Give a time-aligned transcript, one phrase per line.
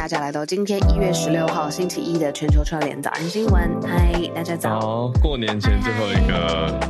[0.00, 3.70] 大家来到今天一月十六号星期一的全球串联早安新闻。
[3.82, 4.80] 嗨，大家早。
[4.80, 6.80] 好，过年前最后一个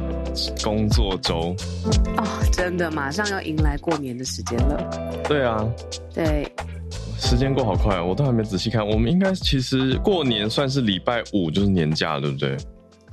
[0.62, 1.53] 工作周。
[2.16, 5.22] 哦，真的，马上要迎来过年的时间了。
[5.27, 5.69] 对啊，
[6.14, 6.48] 对，
[7.19, 8.86] 时间过好快，我都还没仔细看。
[8.88, 12.56] 我们应该其实过年算是礼拜五就是年假，对不对？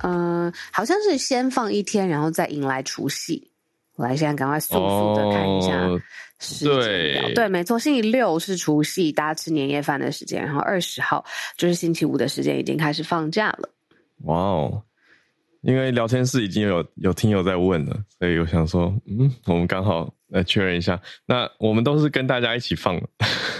[0.04, 3.47] 嗯，好像是先放一天，然后再迎来除夕。
[3.98, 5.88] 我来现在赶快速速的看一下。
[6.62, 11.24] 对对，没错，星期六是除夕，大家吃年夜饭的时间，然后二十号
[11.56, 13.68] 就是星期五的时间，已经开始放假了。
[14.22, 14.82] 哇哦！
[15.62, 21.00] 因为聊天室已经有有听友在问了，所以我想说，嗯，我们刚好来确认一下。
[21.26, 22.96] 那我们都是跟大家一起放。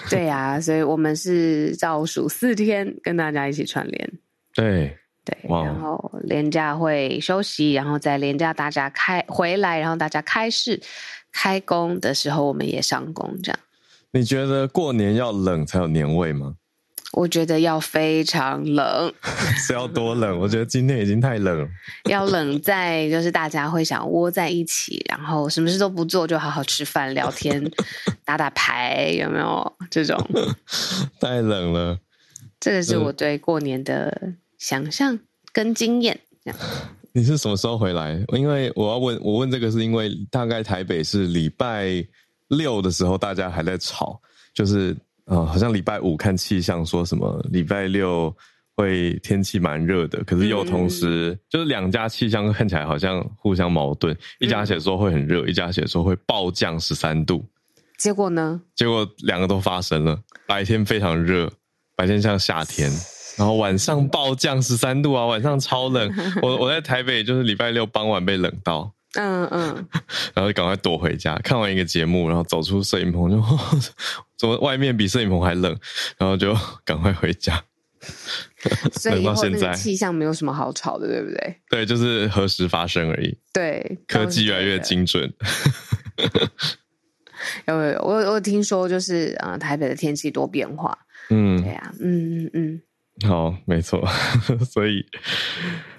[0.09, 4.13] 对呀，所以我们是倒数四天跟大家一起串联。
[4.55, 4.97] 对
[5.29, 10.81] 对，然后连假会休息，然后在连假大家开回来，然后大家开市。
[11.31, 13.59] 开工的时候，我们也上工，这样。
[14.13, 16.55] 你觉得过年要冷才有年味吗？
[17.13, 19.13] 我觉得要非常冷。
[19.57, 20.39] 是要多冷？
[20.41, 21.69] 我觉得今天已经太冷了。
[22.09, 27.63] 要冷在就是大家会想窝在一起，然后什么事都不做，就好好吃饭、聊天、
[28.25, 30.19] 打打牌，有没有这种？
[31.21, 31.99] 太冷了。
[32.59, 35.19] 这个是我对过年的想象
[35.53, 36.21] 跟经验。
[36.45, 36.61] 这样。
[37.13, 38.23] 你是什么时候回来？
[38.35, 42.05] 因为我要问，我问这个是因为大概台北是礼拜
[42.49, 44.21] 六的时候，大家还在吵，
[44.55, 48.33] 就是呃，好像礼拜五看气象说什么礼拜六
[48.77, 57.45] 会天气蛮热的，可是又同时就是两家气象看起来好像互相矛盾，一家写说会很热，一家写说会暴降十三度，
[57.99, 58.61] 结果呢？
[58.77, 61.51] 结果两个都发生了，白天非常热，
[61.97, 62.93] 白天像夏天。
[63.39, 66.13] 然后晚上暴降十三度啊，晚上超冷。
[66.43, 69.89] 我我在台北就是礼拜六傍晚被冷到，嗯嗯，
[70.35, 71.37] 然后就赶快躲回家。
[71.37, 73.41] 看完一个节目，然后走出摄影棚，就
[74.37, 75.75] 怎么外面比摄影棚还冷，
[76.19, 76.55] 然后就
[76.85, 77.63] 赶快回家。
[79.05, 81.57] 冷到现在，气象没有什么好吵的，对不对？
[81.69, 83.37] 对，就是何时发生而已。
[83.53, 85.33] 对，科技越来越精准。
[87.67, 90.97] 有有，我我听说就是啊，台北的天气多变化。
[91.31, 92.83] 嗯，对呀，嗯嗯嗯。
[93.27, 94.01] 好，没错，
[94.71, 95.05] 所以，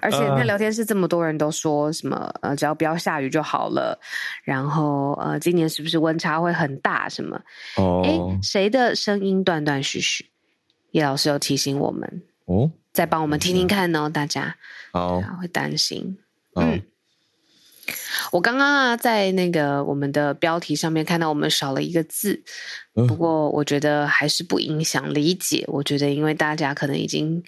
[0.00, 3.98] 而且那聊天室这么多人都说什么呃，只要不要下雨就好了。
[4.42, 7.08] 然后呃，今年是不是温差会很大？
[7.08, 7.38] 什么？
[7.76, 10.24] 哦，哎，谁的声音断断续续？
[10.92, 14.54] 叶老师有提醒我们哦，再帮我们听听看哦，大家
[14.92, 16.18] 好会担心
[16.56, 16.80] 嗯。
[18.32, 22.42] 我刚刚啊，在那个我们的标题上面看到我们少了一个字，
[22.94, 25.64] 不过我觉得还是不影响理解。
[25.68, 27.42] 我觉得，因为大家可能已经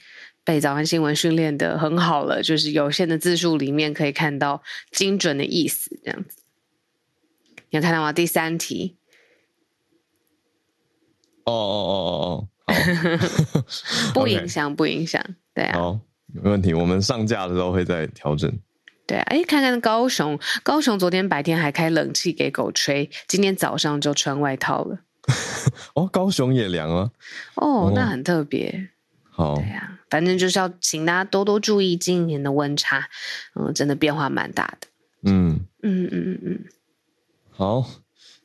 [0.44, 6.38] 被早安新闻训练的很好了，就是有限的字数里面可以看到精准的意思，这样子。
[7.70, 8.12] 你有看到吗？
[8.12, 8.96] 第三题。
[11.44, 12.72] 哦哦哦哦哦，
[14.14, 15.24] 不影响，不影响，
[15.54, 15.78] 对啊。
[15.78, 16.72] 好，没问题。
[16.72, 18.52] 我们上架的时候会再调整。
[19.06, 25.00] 对，哎，看看高雄，高雄昨天白天还开冷气给狗吹，今天早上就穿外套了。
[25.94, 27.10] 哦，高雄也凉了。
[27.56, 28.88] 哦，那很特别。
[29.30, 33.08] 好，对呀，反正就是要请大家多多注意今年的温差，
[33.54, 34.88] 嗯，真的变化蛮大的。
[35.24, 36.64] 嗯嗯嗯嗯嗯。
[37.50, 37.86] 好，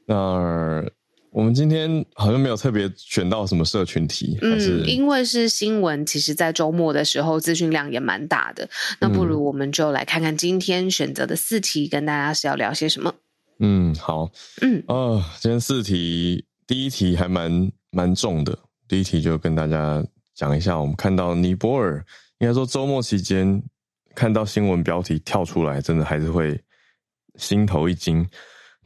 [0.06, 0.86] 那。
[1.32, 8.68] 我们今天好像没有特别选到什么社群题，嗯，因为是新闻，其实，在周末的时候资讯量也蛮大的。
[9.00, 13.14] 那不如我们就来看看今天选择的四题，跟大家是要聊些什么？
[13.60, 14.32] 嗯，好，
[14.62, 18.58] 嗯，哦，今天四题第一题还蛮蛮重的，
[18.88, 20.04] 第一题就跟大家
[20.34, 22.04] 讲一下，我们看到尼泊尔，
[22.40, 23.62] 应该说周末期间
[24.16, 26.60] 看到新闻标题跳出来，真的还是会
[27.36, 28.28] 心头一惊。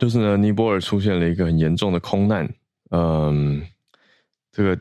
[0.01, 2.51] 就是呢，尼泊尔出现了一个很严重的空难，
[2.89, 3.61] 嗯，
[4.51, 4.75] 这个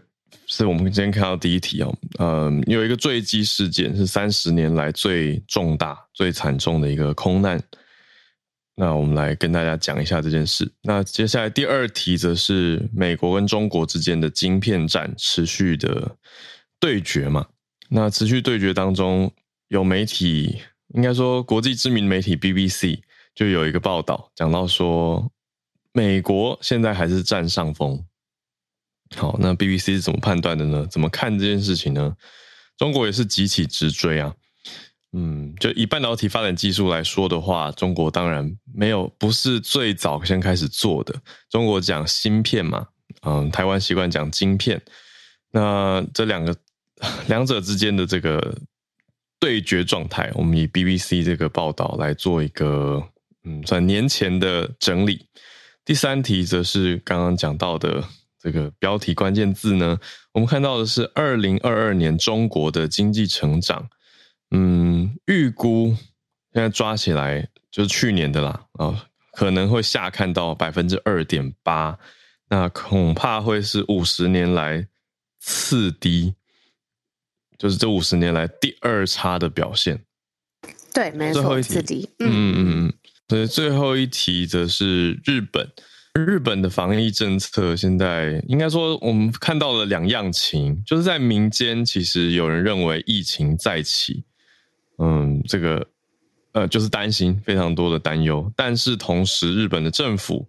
[0.46, 7.62] 是我们今天看到第一题哦，嗯，有一个坠机事件是三十年来最重大、最惨重的一个空难。
[8.74, 10.72] 那我们来跟大家讲一下这件事。
[10.84, 16.16] 那接下来第二题则是美国跟中国之间的晶片战持续的
[16.80, 17.46] 对决嘛？
[17.90, 19.30] 那持续对决当中，
[19.68, 20.62] 有媒体
[20.94, 23.00] 应该说国际知名媒体 BBC
[23.40, 25.32] 就有一个报道讲到说，
[25.94, 28.04] 美国现在还是占上风。
[29.16, 30.86] 好，那 BBC 是怎么判断的呢？
[30.90, 32.14] 怎么看这件事情呢？
[32.76, 34.34] 中国也是急起直追啊。
[35.14, 41.14] 嗯，就以半导体发展技术来说的话，中国当然没有不是最早先开始做的。
[41.48, 42.88] 中国讲芯片嘛，
[43.22, 44.78] 嗯，台湾习惯讲晶片。
[45.50, 46.54] 那这两个
[47.26, 48.54] 两者之间的这个
[49.38, 53.02] 对决状态，我们以 BBC 这个报道来做一个
[53.44, 55.26] 嗯，算年前的整理。
[55.84, 58.04] 第三题则是刚刚讲到的
[58.38, 59.98] 这个标题关键字呢，
[60.32, 63.88] 我们看到的是二零二二年中国的经济成长。
[64.50, 65.96] 嗯，预估
[66.52, 71.98] 现在抓起来就是去年的啦，啊，可能会下看到百分之二点八，
[72.48, 74.86] 那恐怕会是五十年来
[75.38, 76.34] 次低，
[77.56, 80.04] 就是这五十年来第二差的表现。
[80.92, 82.10] 对，没错，次低。
[82.18, 82.99] 嗯嗯嗯，所
[83.30, 85.70] 所以最后一题则是日本，
[86.14, 94.24] 日本的防疫政策现在应该说我们看到了两样情，就是在民间其实有人认为疫情再起。
[94.98, 95.86] 嗯，这个
[96.50, 100.48] 呃，就是担心非常多的担忧，但是同时，日本的政府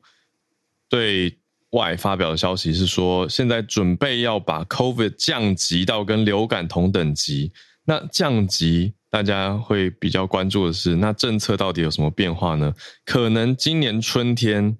[0.90, 1.38] 对
[1.70, 7.52] 外发表的消息是说，现在准备要把 COVID 降级到跟流感同等级。
[7.86, 12.74] 那降级，大家会比较关注的是，那政策到底有什么变化呢？
[13.06, 14.76] 可能今年春天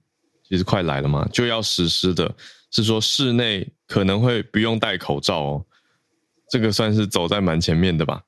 [0.48, 2.34] 其实快来了嘛，就要实施的
[2.72, 5.66] 是说，室内可能会不用戴口罩哦，
[6.50, 8.24] 这个算是走在蛮前面的吧。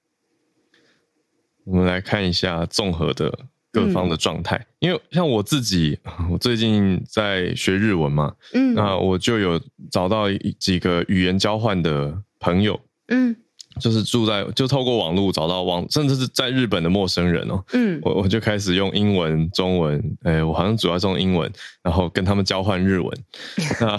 [1.64, 3.34] 我们来看一下综合的
[3.72, 5.98] 各方的状态，因为像我自己，
[6.30, 9.58] 我最近在学日文嘛，嗯，那我就有
[9.90, 10.26] 找到
[10.60, 12.78] 几个语言交换的朋友，
[13.08, 13.34] 嗯，
[13.80, 23.12] 就是住在就透过网络找到网，甚至是在日本的陌生人哦，嗯，我我就开始用英文、中文，哎，我好像主要用英文，然后跟他们交换日文，
[23.82, 23.98] 那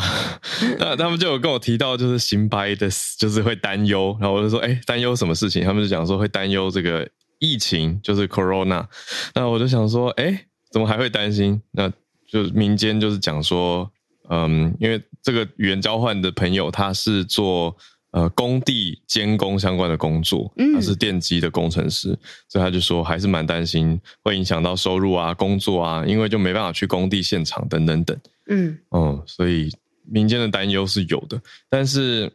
[0.78, 2.88] 那他们就有跟我提到，就是新白的，
[3.18, 5.64] 就是会担忧，然后我就说，哎，担忧什么事情？
[5.64, 7.08] 他们就讲说会担忧这个。
[7.40, 8.86] 疫情就是 corona，
[9.34, 11.60] 那我就想说，哎，怎么还会担心？
[11.72, 11.92] 那
[12.26, 13.90] 就民间就是讲说，
[14.30, 17.76] 嗯，因为这个语言交换的朋友他是做
[18.14, 22.16] 呃工地监工相关的工作，他是电机的工程师，
[22.48, 28.16] 所以他就说还是蛮担心会影响到收入啊、工作啊，因为就没办法去工地现场等等等。
[28.46, 29.68] 嗯，哦，所以
[30.04, 32.32] 民间的担忧是有的，但是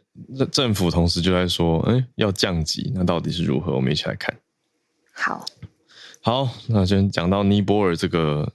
[0.52, 3.74] 政府同时就在说，哎，要降级，那到底是如何？
[3.74, 4.36] 我们一起来看。
[5.14, 5.46] 好，
[6.20, 8.52] 好，那先讲到尼泊尔这个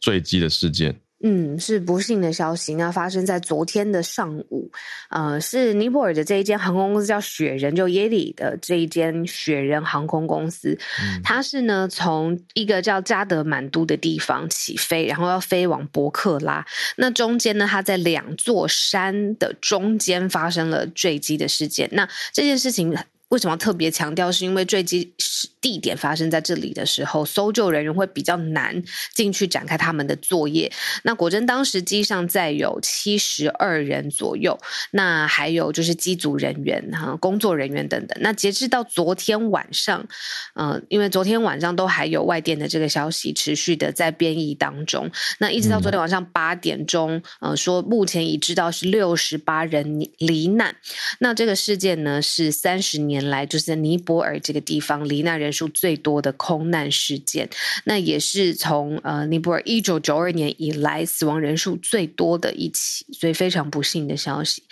[0.00, 0.98] 坠机的事件。
[1.22, 2.74] 嗯，是不幸的消息。
[2.74, 4.70] 那发生在昨天的上午，
[5.08, 10.78] 呃，是尼泊尔的这一间航空公司叫雪人，就耶里的这一间雪人航空公司，
[11.24, 16.64] 它是呢从一个叫加德满都的地方起飞，然后要飞往博克拉。
[16.96, 21.88] 那中间呢，它在两座山的中间发生了坠机的事件。
[21.92, 22.94] 那这件事情。
[23.28, 24.30] 为什么特别强调？
[24.30, 25.12] 是因为坠机
[25.60, 28.80] 地点发生在这里的时候，搜救人员会比较难
[29.14, 30.70] 进去展开他们的作业。
[31.02, 34.56] 那果真当时机上载有七十二人左右，
[34.92, 38.16] 那还有就是机组人员哈、工作人员等等。
[38.20, 40.06] 那截至到昨天晚上，
[40.54, 45.10] 嗯，因为昨天晚上都还有外电的这个消息持续的在编译当中。
[45.40, 50.76] 那一直到昨天晚上八点钟，呃，说目前已知道是六十八人罹难。
[51.18, 53.15] 那这个事件呢，是三十年。
[53.16, 57.48] 年来，就是在尼泊尔这个地方罹难人数最多的空难事件，
[57.84, 64.62] 那也是从呃尼泊尔一九九二年以来死亡人数最多的一起，所以非常不幸的消息。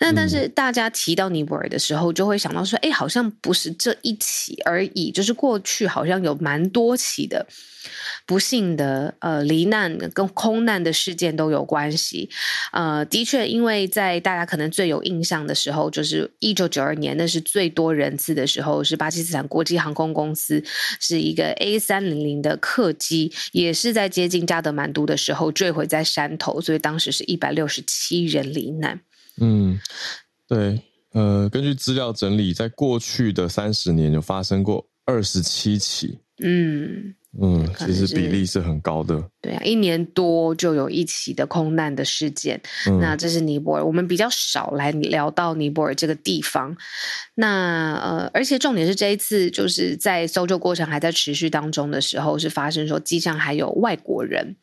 [0.00, 7.46] 那但是大家提到尼泊尔的时候，就会想到说，哎，好像不是这一起而已，就是过去好像有蛮多起的
[8.26, 12.30] 不幸的呃罹难跟空难的事件都有关系。
[12.72, 20.62] 呃，的确，因为在大家可能最有印象的时候，就是一九九二年，那是最多人次的时候，是巴基斯坦国际航空公司
[21.00, 29.00] 是一个 A 三零零的客机，也是在接近加德满都的时候坠毁在山头，所以当时是一百六十七人罹难。
[29.40, 29.78] 嗯，
[30.48, 30.80] 对，
[31.12, 36.18] 呃，根据资料整理，在过去的三十年有发生过二十七起。
[36.42, 37.14] 嗯。
[37.40, 39.22] 嗯，其实比例是很高的。
[39.40, 42.60] 对啊，一年多就有一起的空难的事件。
[43.00, 46.76] 那这是尼泊尔，我们比较少来聊到尼泊尔这个地方。
[47.34, 54.54] 那呃，而且重点是这一次就是在搜救过程还在持续当中的时候，是发生说机上还有外国人。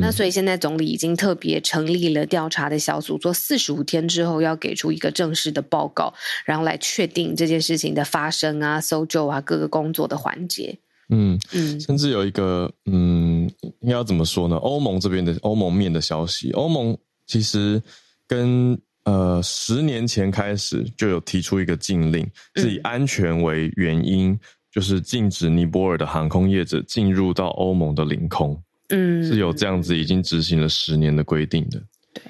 [0.00, 6.14] 那所以现在总理已经特别成立了调查的小组，做四十五天之后要给出一个正式的报告，
[6.44, 10.78] 然后来确定这件事情的发生啊、搜救啊各个工作的环节。
[11.08, 14.56] 嗯嗯，甚至有一个嗯，应该要怎么说呢？
[14.56, 17.82] 欧盟这边的欧盟面的消息，欧盟其实
[18.26, 24.38] 跟呃十年前开始就有提出一个禁令，是以安全为原因，
[24.70, 28.58] 就是禁止尼泊尔的航空业者进入到欧盟的领空。
[28.88, 31.82] 嗯，是有这样子已经执行了十年的规定的。
[32.14, 32.22] 对。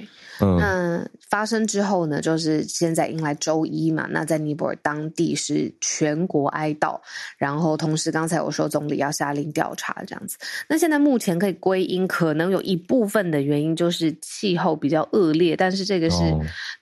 [0.59, 2.21] 那发生之后呢？
[2.21, 4.07] 就是现在迎来周一嘛。
[4.11, 7.01] 那在尼泊尔当地是全国哀悼，
[7.39, 10.37] 然后同时刚才我说总理要下令调查这样子。
[10.69, 16.19] 那现在目前可以归因，可能有一部分的原因就是气候比较恶劣，但是这个是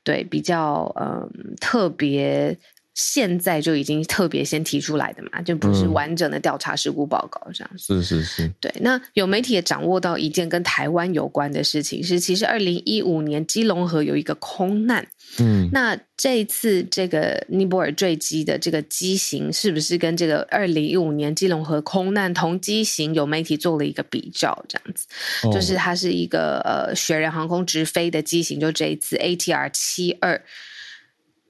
[0.03, 1.29] 对比较嗯
[1.61, 2.57] 特别。
[2.95, 8.03] 现在就已经特别先提出来的嘛，就不是完整的调查事故报告这样子。
[8.03, 8.73] 是是是，对。
[8.81, 15.07] 那有媒体也掌握到一件跟台湾有关的事情，是其实二零一五年基隆河有一个空难。
[15.39, 23.15] 嗯，那这一次这个尼泊尔坠机的这个机型，是不是跟这个二零一五年基隆河空难同机型？
[23.15, 25.07] 有媒体做了一个比较，这样子，
[25.53, 30.43] 就是它是一个呃雪人航空直飞的机型，就这一次 ATR 七二。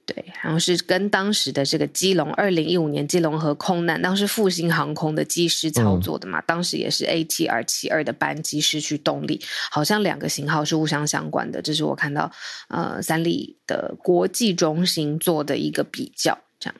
[0.05, 9.39] 对，然后是跟当时的这个基隆二零一五年基隆河空难，当时复兴航空的机师操作的嘛，当时也是 ATR 七二的班机失去动力，
[9.69, 11.61] 好像两个型号是互相相关的。
[11.61, 12.31] 这是我看到
[12.67, 16.75] 呃三立的国际中心做的一个比较，这样。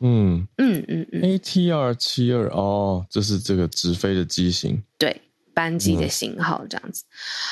[0.00, 4.82] 嗯嗯嗯嗯，ATR 七二哦，这是这个直飞的机型。
[4.98, 5.20] 对。
[5.60, 7.04] 班机的型号这样子，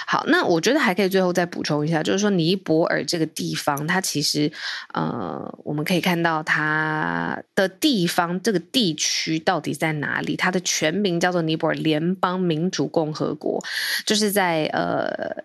[0.07, 4.51] 好，那我觉得还可以最后再补充一下，就是说尼泊尔这个地方，它其实
[4.95, 10.37] 呃，我们可以看到它的地方这个地区到底在哪里？
[10.37, 13.63] 它的全名叫做尼泊尔联邦民主共和国，
[14.07, 15.45] 就是在呃。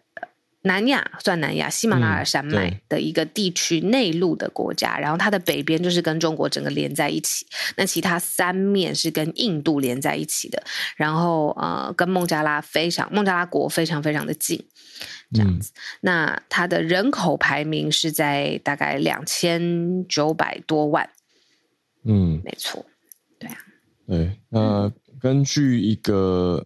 [0.66, 10.64] 南亚算南亚，喜马拉雅山脉的一个地区内陆的国家，然后它的北边就是跟中国整个连在一起，那其他三面是跟印度连在一起的，
[10.96, 14.66] 然后呃跟孟加拉非常孟加拉国非常非常的近，
[15.34, 15.74] 这样子。
[16.00, 21.10] 那它的人口排名是在大概两千九百多万，
[22.06, 22.86] 嗯，没错，
[23.38, 23.58] 对啊，
[24.08, 24.40] 对。
[24.48, 24.90] 那
[25.20, 26.66] 根据一个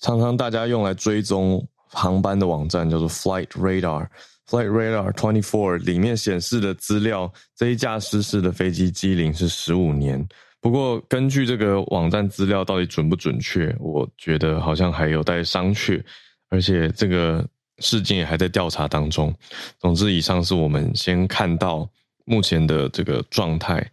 [0.00, 1.68] 常常大家用来追踪。
[1.94, 10.26] 航班的网站叫做 Flight Radar，Flight Radar Twenty Four 里面显示的资料，这一架失事的飞机机龄是十五年。
[10.60, 16.02] 不过，根据这个网站资料到底准不准确，我觉得好像还有待商榷。
[16.48, 17.46] 而且，这个
[17.78, 19.34] 事件也还在调查当中。
[19.78, 21.86] 总之，以上是我们先看到
[22.24, 23.90] 目前的这个状态。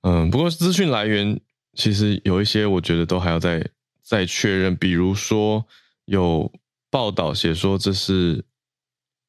[0.00, 1.38] 嗯，不过资讯来源
[1.74, 3.66] 其实有一些，我觉得都还要再
[4.02, 4.74] 再确认。
[4.76, 5.64] 比如说
[6.06, 6.50] 有。
[6.94, 8.44] 报道写说这是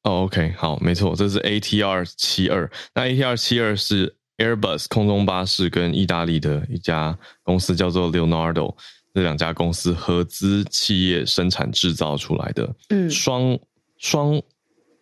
[0.04, 2.70] 哦，OK，好，没错，这是 ATR 七二。
[2.94, 8.72] 那 ATR 七二是 Airbus 空中巴士跟意大利的一家公司叫做 Leonardo
[9.12, 13.58] 这两家公司合资企业生产制造出来的，嗯，双
[13.98, 14.40] 双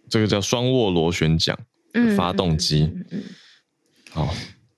[0.08, 1.54] 这个叫双涡螺旋桨
[2.16, 3.22] 发动机，嗯，
[4.10, 4.34] 好。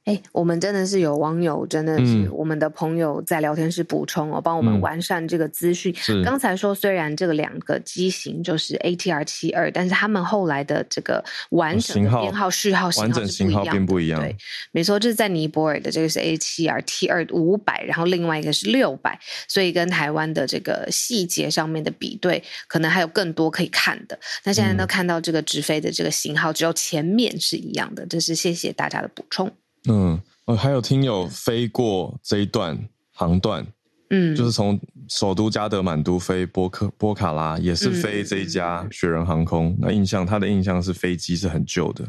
[0.07, 5.93] 哎，我们真的是有网友，真的是我们的朋友在聊天室补充哦，帮我们完善这个资讯。
[6.25, 14.21] 刚才说，虽然这个两个机型就是 ATR 七二，但是他们后来的这个完整的编号序号完整型号并不一样。
[14.21, 14.37] 对，
[14.71, 24.17] 没错，这是在尼泊尔的这个是 A 七 R T 二五百，然后另外一个是六百，所以跟台湾的这个细节上面的比对，可能还有更多可以看的。
[24.45, 29.51] 那现在都看到这个直飞的这个型号，只有前面是一样的，这是谢谢大家的补充。
[29.89, 32.79] 嗯，呃，还有听友飞过这一段
[33.13, 33.67] 航段，
[34.11, 34.79] 嗯，就是从
[35.09, 39.77] 首都加德满都飞波克波卡拉，也是飞这一家雪人航空。
[39.81, 42.05] 那印象，他的印象是飞机是很旧的。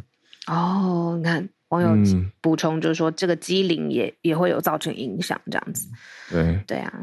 [0.48, 1.90] 哦，你看网友
[2.42, 5.88] 补充就是说，这个机龄也也会有造成影响，这样子。
[6.30, 6.94] 对对啊，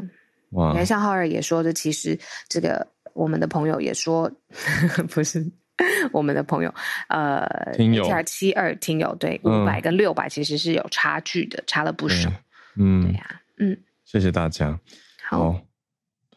[0.51, 0.69] 哇！
[0.71, 2.17] 你看，像浩尔也说的，其实
[2.49, 4.31] 这个我们的朋友也说，
[5.09, 5.45] 不是
[6.11, 6.73] 我们的朋友，
[7.09, 12.31] 呃，听友七二听友对五百跟六百其实是有差距的，差了不少。
[12.75, 14.79] 嗯，对呀，嗯，谢谢大家。
[15.27, 15.59] 好，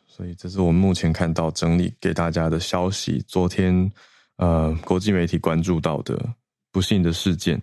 [0.06, 3.22] 所以这是我们目前看到整理给大家的消息。
[3.28, 3.90] 昨天，
[4.36, 6.18] 呃，国际媒体关注到的
[6.72, 7.60] 不幸的事件。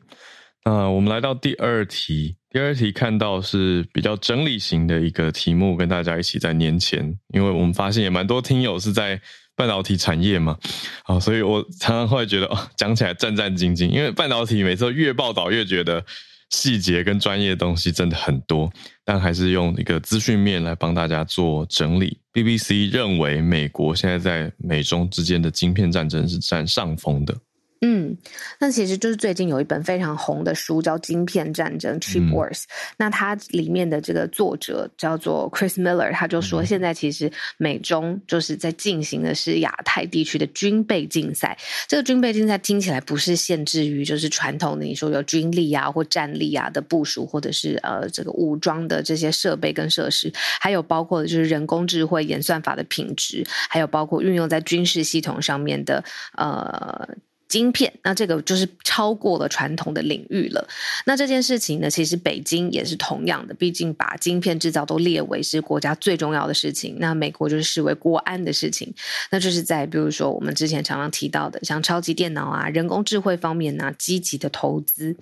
[0.67, 9.21] 那我们来到第二题，第二题看到是比较整理型的一个题目，跟大家一起在年前，因为我们发现也蛮多听友是在
[9.55, 10.57] 半导体产业嘛，
[11.03, 16.03] 啊，所以我常常会觉得哦，讲起来战战兢兢，因为半导体每次越报道越觉得
[16.49, 18.71] 细节跟专业的东西真的很多，
[19.03, 22.19] 但还是用一个资讯面来帮大家做整理。
[22.33, 27.37] BBC 认为美国现在在美中之间的晶片战争是占上风的。
[27.81, 28.17] 嗯，
[28.59, 32.63] 那其实就是最近有一本非常红的书叫《晶片战争》（Chip Wars）。
[32.97, 41.55] 那它里面的这个作者叫做 Chris Miller，他就说，现在其实美中就是在进行的是亚太地区的军备竞赛。
[41.87, 56.03] 这个军备竞赛听起来不是限制于就是传统的你说有军力啊或战力啊的部署，或者是呃这个武装的这些设备跟设施，还有包括的就是人工智慧演算法的品质，还有包括运用在军事系统上面的
[56.37, 57.07] 呃。
[57.47, 60.67] 晶片，那这个就是超过了传统的领域了。
[61.05, 68.93] 那这件事情呢，其实北京也是同样的，毕竟把晶片制造都列为是国家最重要的事情，那美国就是视为国安的事情。
[69.29, 75.15] 那就是在比如说我们之前常常提到的，像超级电脑啊、人工智慧方面呢，积极的投资。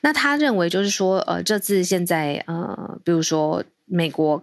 [0.00, 4.42] 那他认为就是说，呃，这次现在呃，比如说美国。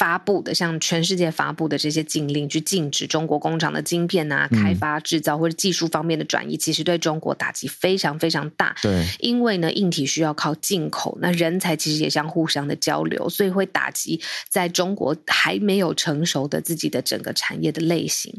[0.00, 8.74] 发布的像全世界发布的这些禁令，去禁止中国工厂的晶片啊开发制造或者技术方面的转移，其实对中国打击非常非常大。
[8.80, 18.34] 对，因为呢，硬体需要靠进口，那人才其实也相互相的交流，所以会打击在中国还没有成熟的自己的整个产业的类型。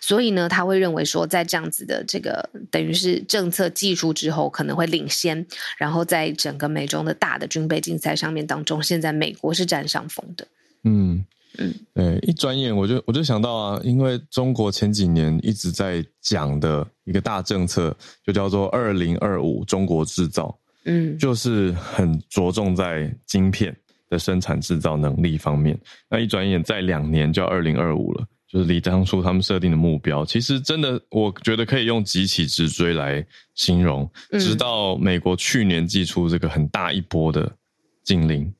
[0.00, 5.46] 所以呢，他会认为说，在这样子的这个等于是政策技术之后，可能会领先。
[5.76, 10.46] 然后在整个美中的大的军备竞赛上面当中，现在美国是占上风的。
[10.84, 11.24] 嗯
[11.58, 23.76] 嗯，对，一转眼我就我就想到啊，因为中国前几年一直在讲的一个大政策，就叫做“二零二五中国制造”，嗯，就是很着重在晶片
[24.08, 25.78] 的生产制造能力方面。
[26.08, 34.10] 那一转眼在两年就要二零二五了，就是离当初他们设定的目标，其实真的我觉得可以用急起直追来形容。
[34.32, 37.54] 直到美国去年寄出这个很大一波的
[38.02, 38.50] 禁令，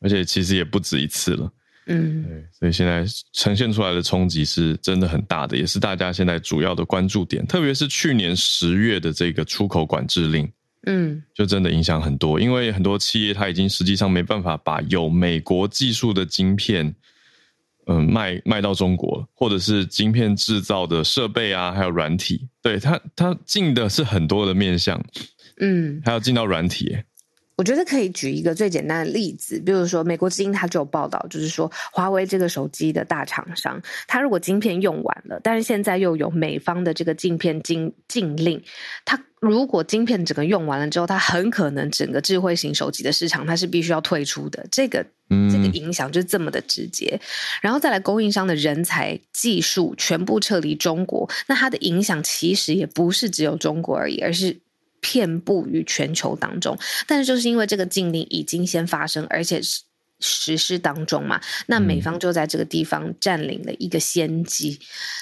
[0.00, 1.48] 而且其实也不止一次了。
[1.86, 7.44] 嗯，对，所以现在呈现出来的冲击是真的很大的，也是大家现在主要的关注点。
[7.46, 10.48] 特别是去年十月的这个出口管制令，
[10.86, 16.94] 嗯，就真的影响很多，因为很多企业它已经实际上没办法把有美国技术的晶片，
[17.86, 25.04] 嗯，卖卖到中国，或者是晶片制造的设备啊，还有软体，对它它进的是很多的面向，
[25.58, 26.96] 嗯，还要进到软体。
[27.54, 38.62] 我觉得可以举一个最简单的例子，比如说美国之音，它就有报道，就是说华为这个手机的大厂商，它如果晶片用完了，但是现在又有美方的这个晶片禁禁令，
[39.04, 47.20] 它如果晶片整个用完了之后，它很可能整个智慧型手机的市场它是必须要退出的，这个这个影响就这么的直接。
[47.60, 54.60] 然后再来供应商的人才、技术全部撤离中国，那它的影响其实也不是只有中国而已，而是。
[55.02, 59.82] 遍布于全球当中，但是就是因为这个禁令已经先发生，而且是
[60.20, 64.78] 实施当中嘛，那美方就在这个地方占领了一个先机，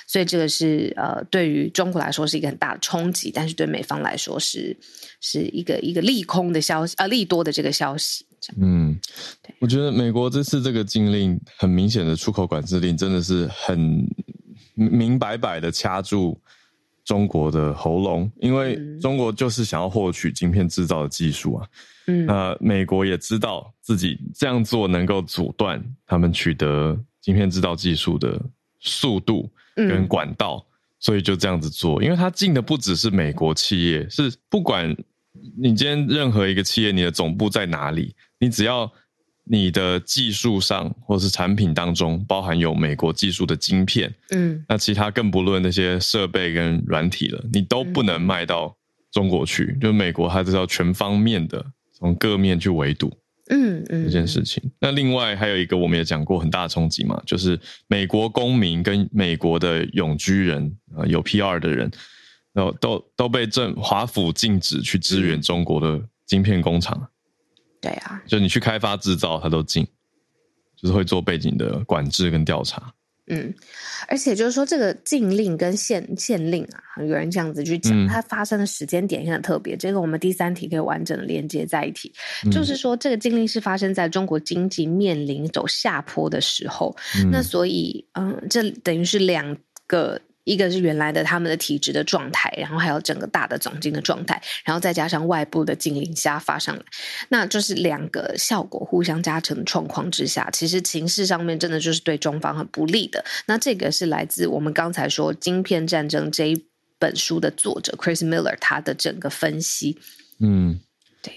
[0.06, 4.76] 所以这个是呃对于中国来说是一个很大的冲击，但是对美方来说是
[5.22, 8.26] 是一个一个利空的消息，呃利多的这个消息。
[8.60, 8.94] 嗯，
[9.58, 14.06] 我觉得美国这次这个禁令很明显的出口管制令，真的是很
[14.74, 16.38] 明白白的掐住。
[17.04, 21.68] 中国的喉咙，因为中国就是想要获取晶片制造的技术啊。
[22.06, 28.40] 嗯，那美国也知道自己这样做能够阻断他们取得晶片制造技术的
[28.80, 30.64] 速度跟管道，
[30.98, 32.02] 所以就这样子做。
[32.02, 34.96] 因为它进的不只是美国企业，是不管
[35.56, 38.90] 你今天任何一个企业，你的总部在哪里，你只要。
[39.52, 48.76] 你的技术上或是产品当中包含有美国技术的晶片，嗯，那其他更不论那些设备跟软体了，你都不能卖到
[49.10, 49.76] 中国去。
[49.80, 53.12] 就美国它是要全方面的从各面去围堵，
[53.48, 54.62] 嗯嗯，这件事情。
[54.80, 57.58] 那另外还有一个我们也讲过很大的冲击嘛，就是
[57.88, 61.90] 美国公民跟美国的永居人啊有 PR 的人，
[62.52, 67.09] 然后都都被政华府禁止去支援中国的晶片工厂。
[67.80, 69.86] 对啊，就你去开发制造，它都禁，
[70.76, 72.92] 就是会做背景的管制跟调查。
[73.28, 73.54] 嗯，
[74.08, 79.76] 而且就是说，这个禁令跟限限令啊，有人这样子去讲，它发生的时间点也很特别。
[79.76, 82.12] 这个我们第三题可以完整的连接在一起，
[82.50, 86.96] 就是说，这个禁令是发生在中国经济面临走下坡的时候。
[87.30, 90.20] 那所以，嗯，这等于是两个。
[90.44, 96.82] 一个是原来的他们的体质的状态，然后还有整个大的总金的状态，然后再加上外部的禁令下发上来，
[97.28, 103.24] 那就是两个效果互相加成的状况之下，其实情势上面真的就是对中方很不利的。
[103.46, 106.66] 那这个是来自我们刚才说《晶片战争》这一
[106.98, 109.98] 本书的作者 Chris Miller 他的整个分析。
[110.40, 110.80] 嗯，
[111.22, 111.34] 对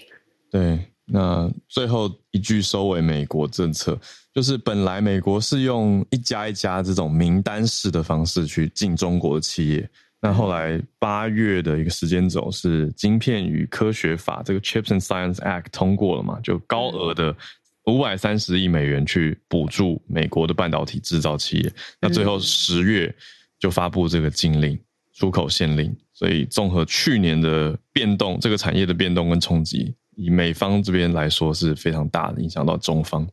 [0.50, 0.90] 对。
[1.06, 4.00] 那最后一句收尾，美国政策
[4.34, 9.88] 就是本来美国是用一家一家这种名单式的方式去进中国的企业，
[10.20, 16.40] 那后来八月的一个时间轴是《晶片与科学法》这个 Chips and Science Act 通过了嘛？
[16.40, 17.34] 就高额的
[17.86, 21.72] 五百三十亿美元去补助美国的半导体制造企业。
[22.00, 23.14] 那最后十月
[23.60, 24.76] 就发布这个禁令，
[25.12, 25.94] 出口限令。
[26.12, 29.94] 所以综合去年的变动，这个产业的变动跟冲击。
[30.16, 33.26] 以美方这边来说是非常大的，影响到中方。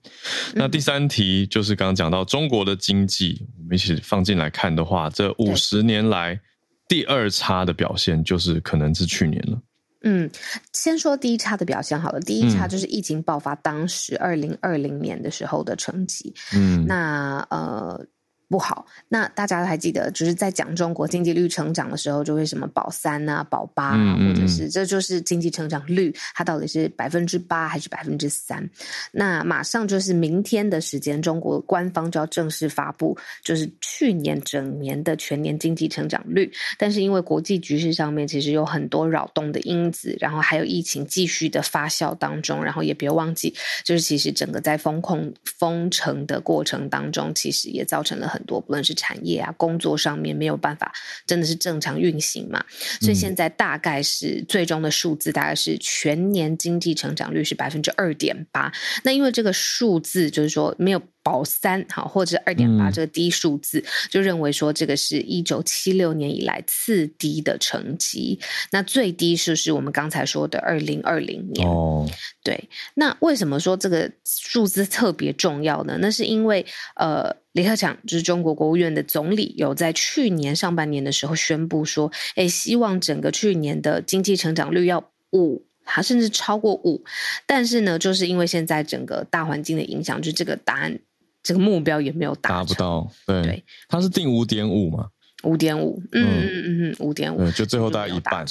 [0.53, 6.39] 那第三题就是刚刚讲到中国的经济，我们一起放进来看的话，这五十年来
[6.87, 9.61] 第二差的表现就是可能是去年了。
[10.03, 10.29] 嗯，
[10.73, 16.33] 先说第一差的表现好了，第一差就是疫情爆发当时二零二零年的时候的成绩。
[16.53, 18.05] 嗯，那呃。
[18.51, 28.69] 不好，那大家还记得，就是在讲中国经济率成长的时候，就会什么保三啊、保八啊，或者是这就是经济成长率，它到底是百分之八还是百分之三？
[29.13, 36.51] 那马上就是明天的时间，中国官方就要正式发布，就是去年整年的全年经济成长率。
[36.77, 48.40] 但是因为国际局势上面其实有很多扰动的因子，然后还有疫情继续的发酵当中，然后也别忘记，就是其实整个在风控封城的过程当中，其实也造成了很。
[48.43, 50.91] 多不论是产业啊、工作上面没有办法，
[51.25, 52.63] 真的是正常运行嘛？
[52.99, 58.71] 所以现在大概是最终的数字，大概是全年经济成长率是百分之二点八。
[59.03, 61.01] 那因为这个数字就是说没有。
[61.23, 68.39] 保三好，或者二点八这个低数字，就认为说这个是一九七六年以来次低的成绩。
[68.71, 71.67] 那最低是是我们刚才说的二零二零年。
[71.67, 72.07] 哦，
[72.43, 72.69] 对。
[72.95, 75.97] 那为什么说这个数字特别重要呢？
[76.01, 85.65] 那是因为呃，李克强就是中国国务院的总理，有在去年上半年的时候宣布说，哎，希望整个去年的经济成长率要五。
[85.83, 87.03] 它甚至超过五。
[87.45, 90.99] 但是呢，就是因为现在整个大环境的影响，就这个答案。
[91.43, 95.07] 这个目标也没有达不到，对，它是定五点五嘛，
[95.43, 98.45] 五点五，嗯嗯嗯嗯，五点五，就最后大概一半，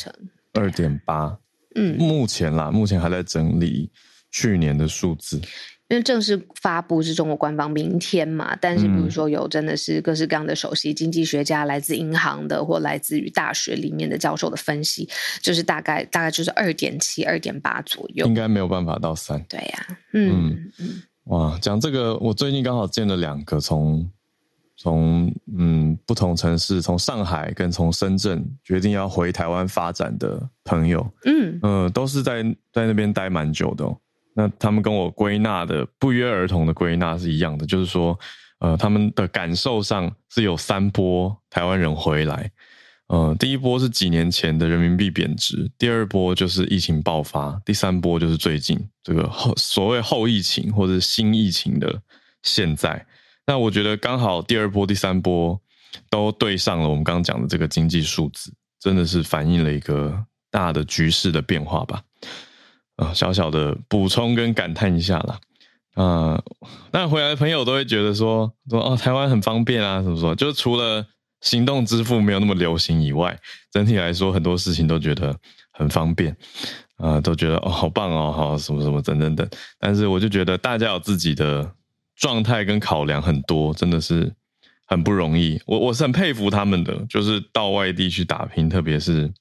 [0.55, 1.39] 二点八，
[1.77, 3.89] 嗯，目前啦，目前还在整理
[4.33, 5.37] 去年的数字，
[5.87, 15.09] 因为正式发布是中国官方明天嘛，但是比如说有真的是各式各样的首席经济学家，来自银行的或来自于大学里面的教授的分析，
[15.41, 21.03] 就是大概大概就是二点七、二点八左右，应该没有办法到三，对呀，嗯嗯。
[21.31, 24.05] 哇，讲这个，我最近刚好见了两个从
[24.77, 33.89] 从嗯不同城市，从上海跟从深圳决定要回台湾发展的朋友，嗯嗯，都是在在那边待蛮久的。
[34.35, 38.19] 那他们跟我归纳的不约而同的归纳是一样的，就是说，
[38.59, 42.51] 呃，他们的感受上是有三波台湾人回来。
[43.13, 52.01] 嗯，第一波是几年前的人民币贬值，第二波就是疫情爆发，第三波就是最近这个后所谓后疫情或者新疫情的
[52.45, 53.05] 现在。
[53.45, 55.61] 那我觉得刚好第二波、第三波
[56.09, 62.01] 都对上了我们刚刚讲的这个经济数字，真的是反映了一个大的局势的变化吧。
[62.95, 65.41] 啊，小小的补充跟感叹一下啦。
[65.95, 66.41] 啊，
[66.93, 70.33] 那回来的朋友都会觉得说说哦，台湾很方便啊，怎么说？
[70.37, 71.05] 就除了。
[71.41, 73.39] 行动支付没有那么流行以外，
[73.71, 75.35] 整体来说很多事情都觉得
[75.73, 76.37] 很方便，
[76.97, 79.49] 啊，都觉得哦好棒哦，好什么什么等等等。
[79.79, 81.73] 但是我就觉得大家有自己的
[82.17, 84.31] 状态跟考量很多，真的是
[84.87, 85.59] 很不容易。
[85.65, 89.33] 我我是很佩服他们的，就是到外地去打拼，特别是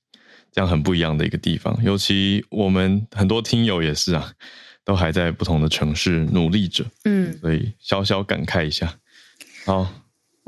[0.54, 1.78] 这样很不一样的一个地方。
[1.84, 4.32] 尤其我们很多听友也是啊，
[4.86, 8.96] 都还在不同的城市努力着，嗯，所以小小感慨一下，
[9.66, 9.86] 好。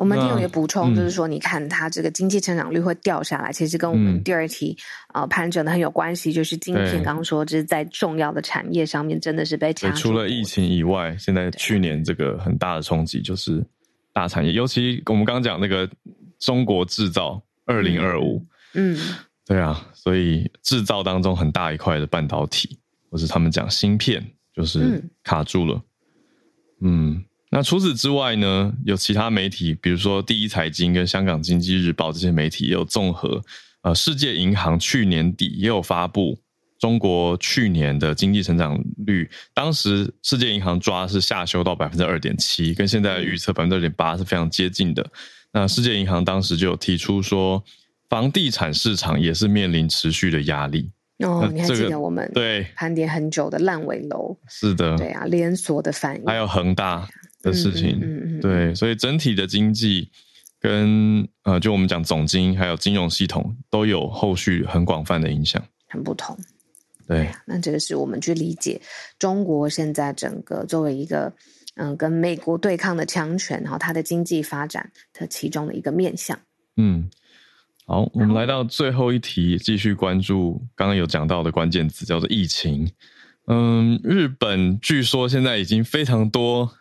[0.01, 4.75] 我们有一个补充，就是说，你看它这个经济成长率会掉下来，其实跟我们第二题
[5.13, 6.33] 呃盘整的很有关系。
[6.33, 9.91] 就是今天刚刚说，就是在重要的产业上面，真的是被掐。
[9.91, 13.63] 除了疫情以外，现在去年这个很大的冲击就是
[14.11, 15.87] 大产业，尤其我们刚刚讲那个
[16.39, 18.97] 中国制造二零二五，嗯，
[19.45, 22.75] 对啊，所以制造当中很大一块的半导体，
[23.11, 25.79] 或是他们讲芯片，就是卡住了，
[26.79, 27.23] 嗯。
[27.53, 33.41] 那除此之外呢，有其他媒体，比如说第一财经跟香港经济日报这些媒体也有综合。
[33.81, 36.39] 呃，世界银行去年底也有发布
[36.79, 45.05] 中国去年的经济成长率，当时世界银行抓是下修到百分之二点七，跟现在预测百分之二点八是非常接近的。
[45.51, 47.61] 那世界银行当时就有提出说，
[48.07, 50.89] 房地产市场也是面临持续的压力。
[51.19, 54.35] 哦，你还记得我们对盘点很久的烂尾楼？
[54.47, 57.07] 是的，对啊，连锁的反应，还有恒大
[57.41, 60.09] 的事情，嗯嗯，对，所以整体的经济
[60.59, 66.37] 跟呃，就我们讲总经还有金融系统都有后续很广泛的影响，很不同。
[67.07, 68.81] 对，那这个是我们去理解
[69.19, 71.33] 中国现在整个作为一个
[71.75, 76.39] 嗯跟美国对抗的强权，然后它的经济发展的其中的一个面向。
[76.77, 77.09] 嗯。
[77.87, 82.89] 好，我们来到最后一题，继续关注刚刚有讲到的关键词，叫做疫情。
[83.47, 86.71] 嗯，日本据说现在已经非常多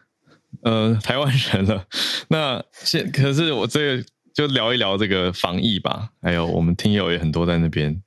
[0.62, 1.84] 呃台湾人了。
[2.28, 8.02] 那现可是我这个就聊一聊这个防疫吧，还有我们听友也很多在那边。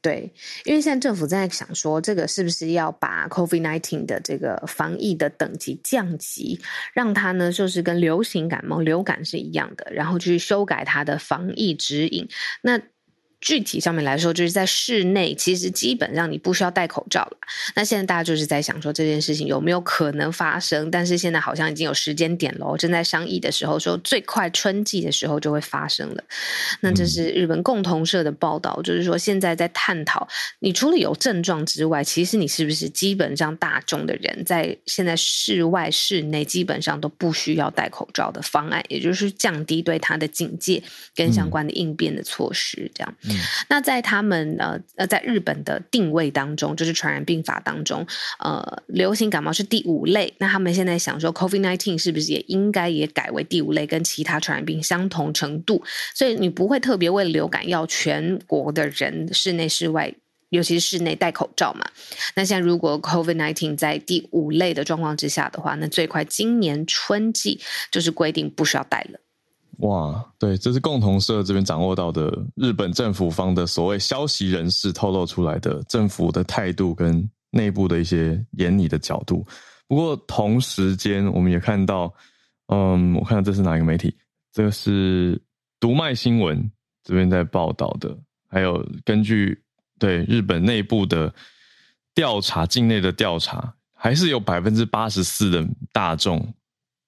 [0.00, 0.32] 对，
[0.64, 6.60] 因为现在政府在想说，这个是不是要把 COVID nineteen 的这个防疫的等级降级，
[6.94, 12.28] 让它呢就是跟流行感冒、流感是一样的，然后去修改它的防疫指引。
[12.62, 12.80] 那
[13.40, 17.36] 具体上面来说，就是在室内，其实基本上你不需要戴口罩了。
[17.76, 20.90] 那现在大家就是在想说这件事情有没有可能发生？
[20.90, 26.24] 但是现在好像已经有时间点了，正在商议的时候说最快春季的时候就会发生了。
[26.80, 30.26] 那这是日本共同社的报道，就是说现在在探讨，
[30.58, 40.82] 你除了有症状之外，其实你是不是基本上大众的人在现在室外、室内基本上都不需要戴口罩的方案，也就是降低对它的警戒
[41.14, 43.14] 跟相关的应变的措施，这样。
[43.68, 48.06] 那在他们呃呃，在日本的定位当中，就是传染病法当中，
[48.38, 50.32] 呃，流行感冒是第五类。
[50.38, 55.82] 那他们现在想说，COVID nineteen 是不是也应该也改为第五类，跟其他传染病相同程度？
[56.14, 60.14] 所以你不会特别为了流感要全国的人室内室外，
[60.50, 61.86] 尤其是室内戴口罩嘛？
[62.34, 67.60] 那现在如果 COVID nineteen 在第五类的状况之下的话，那最快今年春季
[67.90, 69.20] 就是规定不需要戴了。
[69.78, 79.46] 哇，对，这是共同社这边掌握到的日本政府方的所谓消息人士透露出来的政府的态度跟内部的一些严拟的角度。
[79.86, 82.12] 不过同时间，我们也看到，
[82.66, 84.12] 嗯，我看到这是哪一个媒体？
[84.52, 85.40] 这个是
[85.78, 86.68] 读卖新闻
[87.04, 88.18] 这边在报道的。
[88.48, 89.62] 还有根据
[89.96, 91.32] 对日本内部的
[92.16, 96.52] 调查，境内的调查，还是有百分之八十四的大众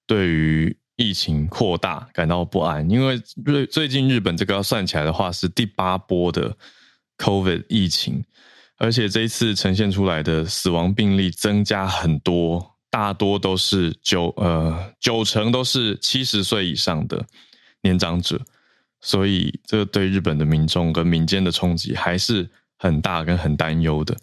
[0.07, 0.77] 对于。
[1.01, 6.55] 疫情扩大感到不安，因为最最近日本这个要算起来的话是第八波的
[7.17, 8.23] COVID 疫情，
[8.77, 17.25] 而且这一次呈现出来的死亡病例增加很多，大多都是九呃九成都是七十岁以上的
[17.81, 18.39] 年长者，
[19.01, 24.15] 所以这对日本的民众跟民间的冲击还是很大跟很担忧的。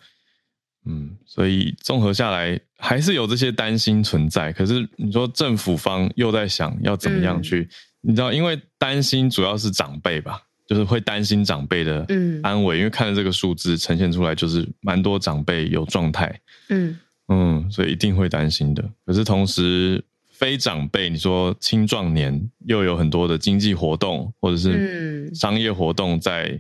[0.91, 4.51] 嗯，所以综合下来，还是有这些担心存在。
[4.55, 7.69] 可是你说政府方又在想要怎么样去？
[8.01, 12.07] 你知道，因为担心主要是长辈吧，就是会担心长辈的
[12.43, 12.79] 安危。
[12.79, 16.41] 因为看了这个数字呈现出来，就是蛮多长辈有状态。
[16.71, 16.99] 嗯
[17.29, 18.83] 嗯，所以一定会担心的。
[19.05, 26.59] 可是同时，非长辈，你说青壮年又有很多的经济活动或者是商业活动在。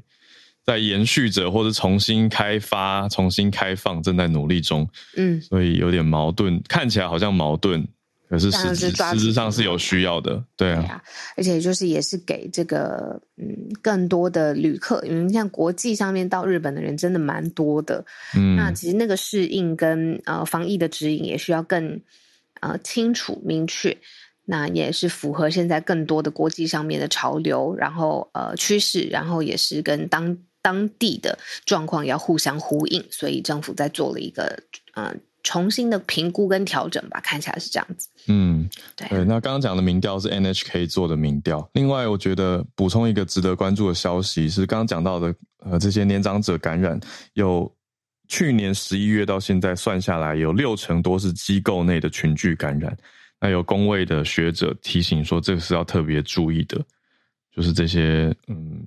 [0.68, 4.86] 在延续着，或者重新开发、重新开放，正在努力中。
[5.16, 7.82] 嗯，所以有点矛盾，看起来好像矛盾，
[8.28, 10.44] 可是实质实质上是有需要的。
[10.58, 11.02] 对啊，
[11.38, 18.04] 而且就是也是给这个嗯更多的旅客，因为像国际上面到日本的人真的蛮多的。
[18.36, 21.98] 嗯，那其实那个适应跟呃防疫的指引也需要更
[22.60, 23.96] 呃清楚明确，
[24.44, 30.36] 那也是符合现在更多的国际上面的潮流，然后呃趋势，然后也是跟当。
[30.60, 34.62] 当地的状况要互相呼应，所以政府在做了一个
[34.94, 38.08] 嗯重新的评估跟调整吧，看起来是这样子。
[38.26, 39.08] 嗯，对。
[39.24, 41.66] 那刚刚讲的民调是 NHK 做的民调。
[41.72, 47.00] 另外，我觉得补充一个值得关注的消息是，刚刚讲到的呃这些年长者感染，
[47.32, 47.72] 有
[48.26, 52.94] 去年十一月到现在算下来，有六成多是机构内的群聚感染。
[53.40, 56.84] 那有工位的学者提醒说，这个是要特别注意的，
[57.54, 58.86] 就是这些嗯。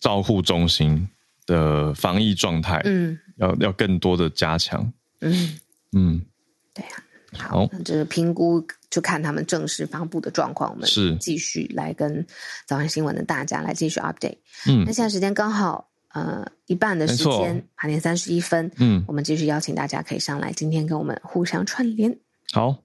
[0.00, 1.08] 照护中心
[1.46, 5.58] 的防疫状态，嗯，要要更多的加强，嗯。
[5.92, 6.24] 嗯，
[6.72, 6.90] 对呀，
[7.36, 11.16] 好，这个评估就看他们正式发布的状况，我们是。
[11.16, 12.24] 继续来跟
[12.64, 22.16] 早安新闻的大家来继续 update，嗯，那现在时间刚好呃一半的时间，八点三十一分，嗯，我们继续邀请大家可以上来，今天跟我们互相串联，
[22.52, 22.76] 好。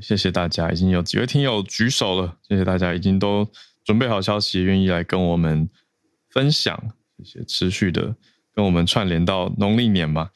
[0.00, 3.46] 谢谢大家，已经有几位听友举手了，谢谢大家已经都
[3.84, 5.68] 准备好消息，愿意来跟我们
[6.32, 8.16] 分享，谢谢持续的
[8.54, 10.30] 跟我们串联到农历年嘛。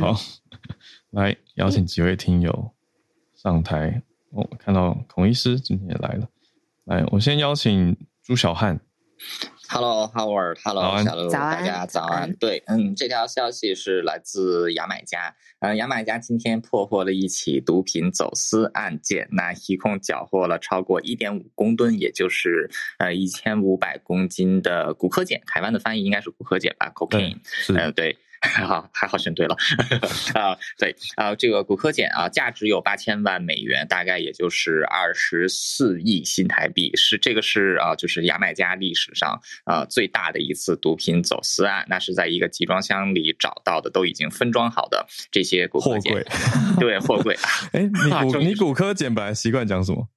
[0.00, 0.18] 好，
[1.10, 2.72] 来邀请几位听友
[3.34, 4.02] 上台。
[4.30, 6.28] 我看到孔医师今天也来了，
[6.84, 8.80] 来，我先邀请朱小汉。
[9.72, 12.34] Hello，Howard，Hello，小鹿，大家早安。
[12.34, 27.36] 对，嗯，这条消息是来自牙买加，呃，牙买加今天破获了一起毒品走私案件，那一共缴获了超过一点五公吨，也就是呃一千五百公斤的骨科碱，台湾的翻译应该是骨科碱吧，cocaine，
[27.68, 28.18] 嗯，对。
[28.40, 29.54] 还 好，还好选对了
[30.34, 30.56] 啊！
[30.78, 41.84] 对啊，这个骨科碱啊，价值有八千万美元，大概也就是二十四亿新台币，是这个是啊，就是牙买加历史上啊最大的一次毒品走私案。
[41.88, 46.24] 那是在一个集装箱里找到的，都已经分装好的这些骨科碱，
[46.80, 47.36] 对，货柜。
[47.72, 50.08] 哎，你骨你骨科碱本来习惯讲什么？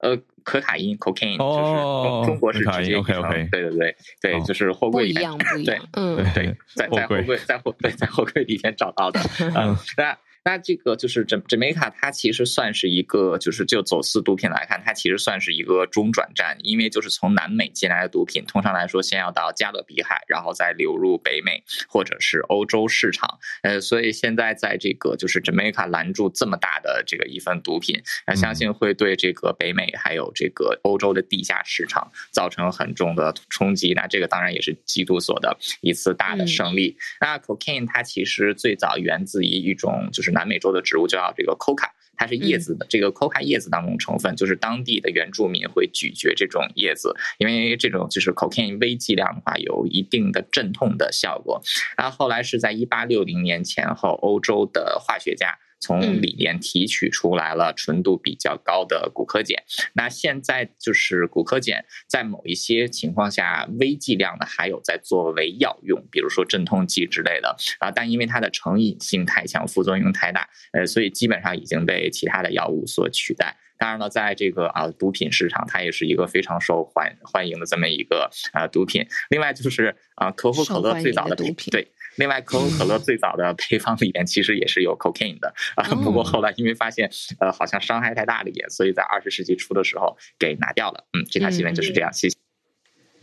[0.00, 5.30] 呃，可卡因 （cocaine） 就是中国是直接 OK OK，对对对对，就是货柜里面，
[5.64, 9.20] 对，嗯，对，在在货柜在货对在货柜里面找到的，
[9.56, 10.16] 嗯，那。
[10.42, 23.38] 那这个就是这这梅卡，它其实算是一个，就是就走私毒品来看，它其实算是一个中转站，因为就是从南美进来的毒品，通常来说先要到加勒比海，然后再流入北美或者是欧洲市场。
[23.62, 33.92] 呃，所以现在在这个就是这梅卡拦住这么大的这个一份毒品，那相信会对这个北美还有这个欧洲的地下市场造成很重的冲击。
[33.92, 36.96] 那这个当然也是缉毒所的一次大的胜利。
[37.20, 40.30] 那 cocaine 它其实最早源自于一种就是。
[40.40, 42.86] 南美洲的植物叫这个 coca，它是叶子的。
[42.88, 51.60] 这个 coca 叶子当中成分就是当地的原住民会咀嚼这种叶子，因为这种就是 cocaine 微剂量的话有一定的镇痛的效果。
[51.98, 55.58] 然后后来是在一八六零年前后，欧洲的化学家。
[55.80, 59.62] 从里面提取出来了纯度比较高的骨科碱，
[59.94, 73.56] 那现在就是骨科碱在某一些情况下微剂量的还有在作为药用，比如说镇痛剂之类的啊，但因为它的成瘾性太强，副作用太大，呃，所以基本上已经被其他的药物所取代。
[73.78, 79.06] 当然了，在这个啊毒品市场，它也是一个非常受欢欢迎的这么一个啊毒品。
[79.30, 81.88] 另外就是啊可口可乐最早的毒品对。
[82.20, 91.06] 另外，可口可乐最早的配方里面其实也是有 cocaine 的啊，不过后来因为发现呃好像伤害太大了也，所以在二十世纪初的时候给拿掉了。
[91.14, 92.36] 嗯，这条新闻就是这样，谢谢。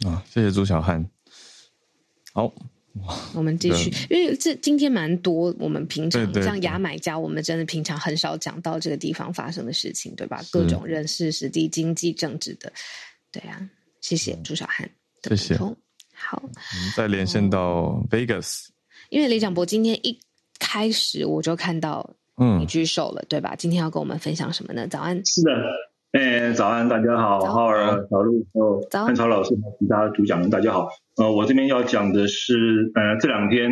[0.07, 1.07] 啊，谢谢朱小汉。
[2.33, 2.51] 好，
[3.36, 10.41] 我们继续，因为这今天蛮多我们平常像牙买加，我们真的平常很少讲到这个地方发生的事情，对吧？
[10.51, 12.73] 各种人事、实地、经济、政治的，
[13.31, 13.69] 对啊。
[14.01, 14.89] 谢谢朱小汉
[15.21, 15.77] 的补充。
[16.13, 18.67] 好，我们再连线到 Vegas。
[19.10, 20.20] 因为李长博今天一
[20.60, 23.56] 开始我就看到，嗯，你举手了，对吧？
[23.56, 24.88] 今天要跟我们分享什么呢？
[24.88, 25.15] 早安。
[25.26, 25.52] 是的，
[26.12, 30.89] 哎，早安，大家好，浩儿、小鹿，还有汉超老师和其他主讲人，大家好。
[31.15, 33.72] 呃，我这边要讲的是，呃，这两天，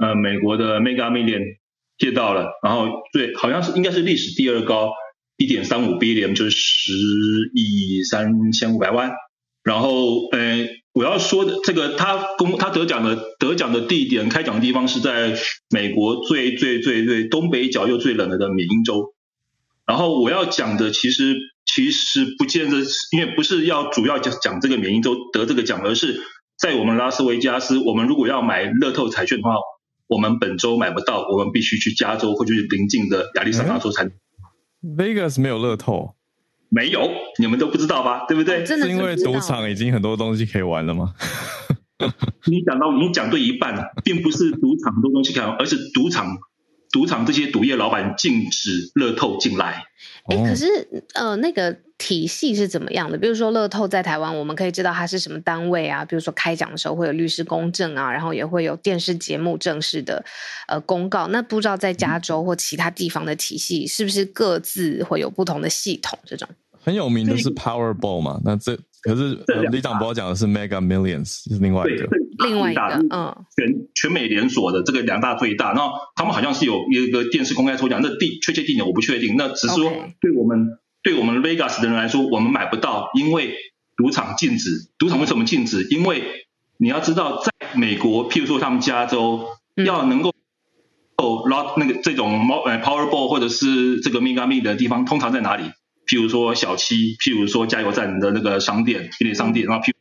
[0.00, 1.42] 呃，美国的 Mega Million
[1.98, 4.90] 借到了，然后最好像是应该是历史第二高，
[5.36, 6.92] 一点三五 billion，就是十
[7.54, 9.12] 亿三千五百万。
[9.62, 10.58] 然后，呃，
[10.92, 15.34] 我要说的这个，他公他得奖的得奖的地点，开奖的地方是在
[15.70, 19.14] 美国最最最最东北角又最冷的的缅因州。
[19.86, 22.76] 然后我要讲的其实其实不见得，
[23.12, 26.20] 因为不是要主要讲讲这个缅因州得这个奖，而是
[26.58, 29.56] 在我们拉斯维加斯，我们如果要买乐透彩券的话，
[30.06, 34.10] 我们本周买不到，我们必须去加州或者邻近的亚利桑那州才。
[34.82, 36.16] Vegas 没有乐透。
[36.74, 38.24] 没有，你们都不知道吧？
[38.26, 38.64] 对不对？
[38.64, 41.14] 是因为赌场已经很多东西可以玩了吗？
[42.46, 46.38] 你讲到，你讲对一半，并不是赌场很多东西可以玩，而是赌场。
[46.92, 49.84] 赌场这些赌业老板禁止乐透进来。
[50.26, 50.66] 哎，可是
[51.14, 53.16] 呃，那个体系是怎么样的？
[53.16, 56.04] 比如说乐透在台湾，我们可以知道它是什么单位啊？
[56.04, 60.24] 比如说开奖的时候会有律师公证啊，然后也会有电视节目正式的
[60.66, 61.28] 呃公告。
[61.28, 66.18] 那不知道在加州或其他地方的体系是不是各自会有不同的系统？
[66.24, 66.48] 这种
[66.80, 68.40] 很有名的是 Powerball 嘛？
[68.44, 69.38] 那这可是
[69.70, 72.08] 李长博讲的是 Mega Millions 是另外一个。
[72.44, 75.82] 另外一个，嗯，全全美连锁的这个两大最大，那
[76.16, 79.84] 他们好像是有一个电视公开抽奖，那地确切地点我不确定，那只是说
[80.20, 80.66] 对我们
[81.02, 83.54] 对我们 Vegas 的人来说，我们买不到，因为
[83.96, 84.70] 赌场禁止。
[84.98, 85.86] 赌场为什么禁止？
[85.88, 86.46] 因为
[86.78, 89.48] 你要知道，在美国，譬如说他们加州
[89.84, 90.32] 要能够
[91.16, 95.64] 哦捞那个这种呃 Powerball 或者是这个 Mega m e 的地方，通常在哪里？
[96.06, 99.94] 譬如说小七，譬如说加油站的那个商店、便利商店，然后譬如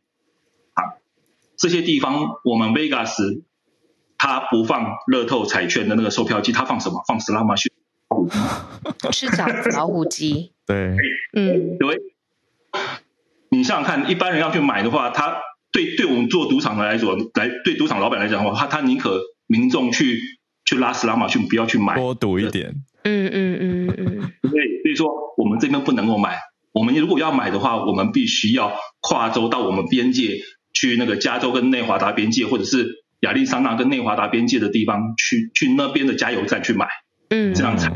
[0.74, 0.97] 啊。
[1.58, 3.43] 这些地方，我们 Vegas，
[4.18, 7.04] 它不放乐透彩券的那个售票机，它放什么？
[7.08, 7.72] 放 slot machine，
[9.12, 10.54] 吃饺子老虎机。
[10.72, 10.96] 对，
[11.34, 11.98] 嗯，对。
[13.50, 15.38] 你想想看，一般人要去买的话，他
[15.74, 20.20] 对对我们做赌场的来说，来对赌场老板来讲的话，他他宁可民众去
[20.66, 22.76] 去拉斯拉马去，不要去买，多赌一点。
[23.04, 24.06] 嗯嗯嗯嗯。
[24.50, 26.38] 所以所以说，我们这边不能够买。
[26.72, 30.40] 我们如果要买的话，我们必须要跨州到我们边界
[30.74, 36.88] 去，那个加州跟内华达边界，或者是亚利桑那跟内华达边界的地方去，去那边的加油站去买。
[37.30, 37.92] 嗯，这样才。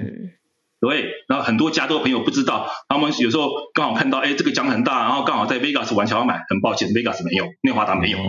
[0.85, 8.19] 对，然后很多加州朋友不知道，他们有时候刚好看到，哎，这个奖很大，然后刚好在 Vegas 玩，想要买，很抱歉，Vegas 没有，内华达没有，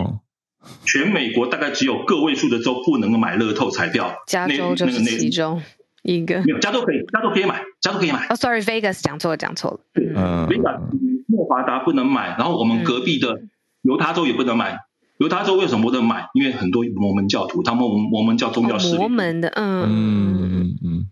[0.83, 5.61] 全美国大概只有个位数的州不能够买乐透彩票，加州就是其中
[6.01, 6.37] 一个。
[6.39, 8.25] 没有，加州可以，加州可以买，加州可以买。
[8.29, 9.79] 哦，Sorry，Vegas 讲错了，讲错了。
[9.93, 10.79] 嗯，Vegas
[11.27, 13.41] 内华达不能买，然后我们隔壁的
[13.83, 14.79] 犹他州也不能买。
[15.19, 16.27] 犹他州为什么不能买？
[16.33, 18.97] 因为很多摩门教徒，他们摩门教宗教势力。
[18.97, 21.07] 摩门的，嗯嗯嗯嗯。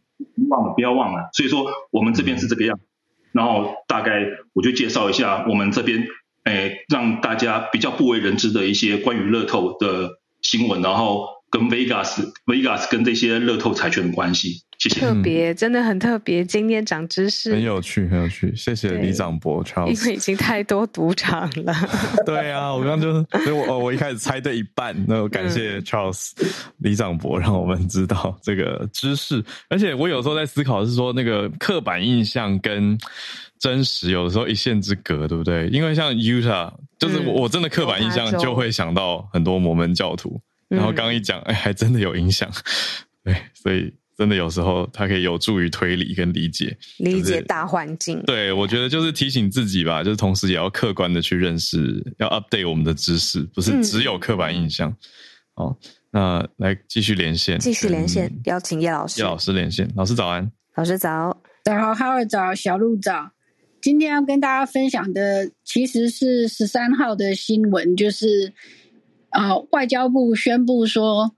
[0.49, 1.29] 忘了，不要忘了。
[1.33, 2.79] 所以说，我们这边是这个样。
[3.31, 6.07] 然后大概我就介绍一下我们这边，
[6.43, 11.35] 诶，让大家比较不为人知的一些关于乐透的新闻，然后。
[11.55, 14.99] 跟 Vegas、Vegas 跟这些乐透彩券的关系，谢谢。
[14.99, 16.43] 特别，真的很特别。
[16.43, 18.53] 今天长知识，很有趣，很有趣。
[18.53, 19.87] 谢谢李长博，Charles。
[19.87, 21.73] 因为已经太多赌场了。
[22.25, 26.31] 对啊，我刚刚就，所以我我一开始猜对一半，那我感谢 Charles
[26.79, 29.41] 李长博，让我们知道这个知识。
[29.69, 32.97] 而且我有时候在思考，是说那个刻板印象跟
[33.57, 35.69] 真实有的时候一线之隔，对不对？
[35.69, 40.41] 因为像 Utah，就是我真的刻板印象就会想到很多摩门教徒。
[40.67, 42.51] 然后刚刚一讲，哎，还真的有影响，
[43.23, 48.19] 对，所以真的有时候它可以有助于推理跟理解，理解大环境。
[48.23, 54.95] 对，我觉得就是提醒自己吧，就是同时也要客观的去认识，要 update 我们的知识，不是只有刻板印象。
[55.53, 55.77] 哦，
[56.11, 63.31] 那来继续连线，继续连线，邀请叶老师，叶老师连线，老师早安，老师早，早好，哈尔早，小鹿早。
[63.81, 68.53] 今天要跟大家分享的其实是十三号的新闻，就是。
[69.35, 71.35] 啊，外交部宣布说，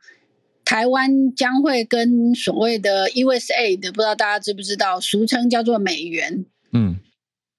[0.64, 6.98] 台湾将会跟所谓的 USAID，不知道大家知不知道，俗称叫做美元，嗯，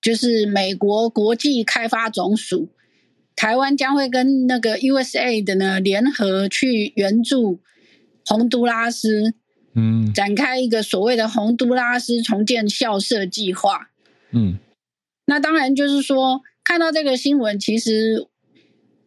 [0.00, 2.68] 就是美国国际开发总署，
[3.34, 7.58] 台湾将会跟那个 USAID 呢联合去援助
[8.24, 9.34] 洪都拉斯，
[9.74, 13.90] 嗯，展开一个所谓的洪都拉斯重建校舍计划，
[14.30, 14.60] 嗯，
[15.26, 18.28] 那当然就是说，看到这个新闻，其实。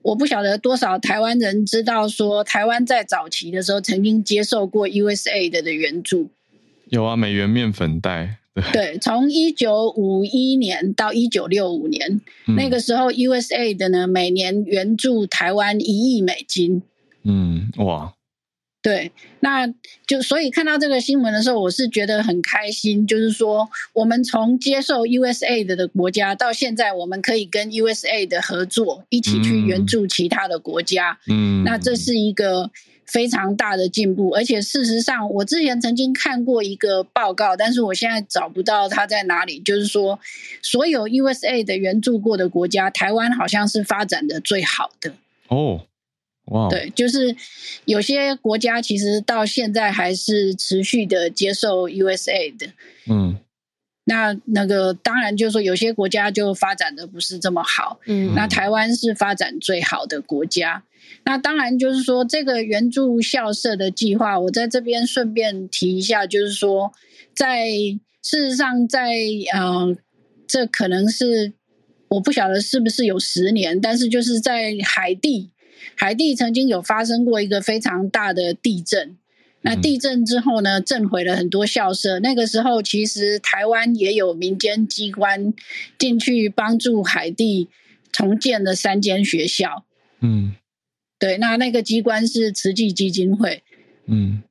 [0.03, 6.29] 我不晓得多少台湾人知道，说台湾在早期的时候曾经接受过 USAID 的援助。
[6.89, 8.37] 有啊，美元面粉袋。
[8.73, 12.19] 对，从一九五一年到一九六五年，
[12.57, 16.81] 那个时候 USAID 呢，每年援助台湾一亿美金。
[17.23, 18.13] 嗯，哇。
[18.81, 19.11] 对，
[19.41, 19.67] 那
[20.07, 23.05] 就所以看到这个新闻的时候，我是觉得很开心。
[23.05, 31.19] 就是说，我们从接受 USAID 的国家到现在，我们可以跟 USAID 合作，一起去援助其他的国家。
[31.27, 32.71] 嗯，那这是一个
[33.05, 34.29] 非常大的进步。
[34.29, 39.59] 而且事实上，我之前曾经看过一个报告，但是我现在找不到它在哪里。
[39.59, 40.19] 就是说，
[40.63, 45.13] 所有 USAID 援助过的国家，台湾好像是发展的最好的。
[45.49, 45.85] 哦。
[46.45, 47.35] 哇，对，就是
[47.85, 52.67] 有些国家其实到现在还是持续的接受 USA 的，
[53.07, 53.37] 嗯，
[54.05, 60.83] 那那个当然就是说有些国家就发展的不是这么好，嗯，那台湾是发展最好的国家，
[61.23, 66.91] 那当然就是说这个援助校舍的计划，我在这边顺便提一下，就是说
[67.33, 67.69] 在
[68.23, 69.13] 事实上在
[69.55, 69.95] 嗯，
[70.47, 71.53] 这可能是
[72.09, 75.51] 我不晓得是不是有十年，但是就是在海地。
[75.95, 79.17] 海地曾经有发生过一个非常大的地震，
[79.61, 82.19] 那地震之后呢，震毁了很多校舍。
[82.19, 85.53] 那个时候，其实台湾也有民间机关
[85.99, 87.69] 进去帮助海地
[88.11, 89.85] 重建了三间学校。
[90.21, 90.55] 嗯，
[91.19, 93.63] 对，那那个机关是慈济基金会。
[94.07, 94.41] 嗯，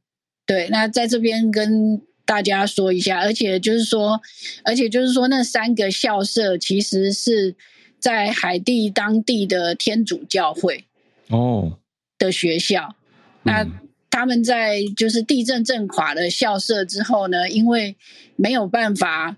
[0.46, 4.20] 对，那在这边跟大家说一下，而且就是说，
[4.62, 7.56] 而且就是说，那三个校舍其实是
[7.98, 10.84] 在海地当地的天主教会。
[11.30, 11.78] 哦，
[12.18, 12.96] 的学校，
[13.44, 13.66] 那
[14.10, 17.96] 他们在就是地震震垮了校舍之后呢，因为
[18.36, 19.36] 没有办法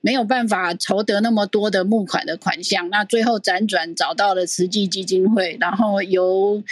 [0.00, 6.62] 没有办法筹得那么多的募款的款项，那最后辗转找到了慈济基金会，然后由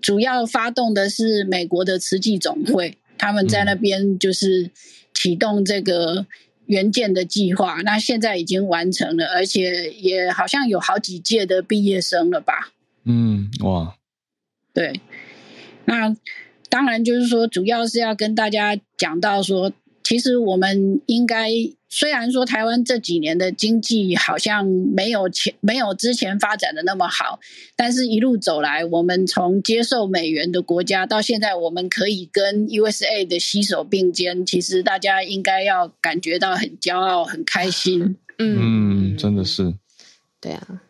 [0.00, 4.70] 主要发动的是美国的慈济总会，他们在那边就是
[5.12, 6.26] 启动这个
[6.66, 12.70] 援建的计划，那现在已经完成了，而且也好像有好几届的毕业生了吧？
[13.04, 13.96] 嗯，哇。
[14.74, 15.00] 对，
[15.86, 16.14] 那
[16.68, 19.72] 当然就是说，主要是要跟大家讲到说，
[20.02, 21.48] 其实我们应该，
[21.88, 27.38] 虽然说台湾这几年的经济好像没有前没有之前发展的那么好，
[27.76, 38.16] 但是一路走来，我们从接受美元的国家到现在，我们可以跟 USA 的携手并肩，其实大家应该要感觉到很骄傲、很开心。
[38.38, 39.72] 嗯，真的是，
[40.40, 40.82] 对啊。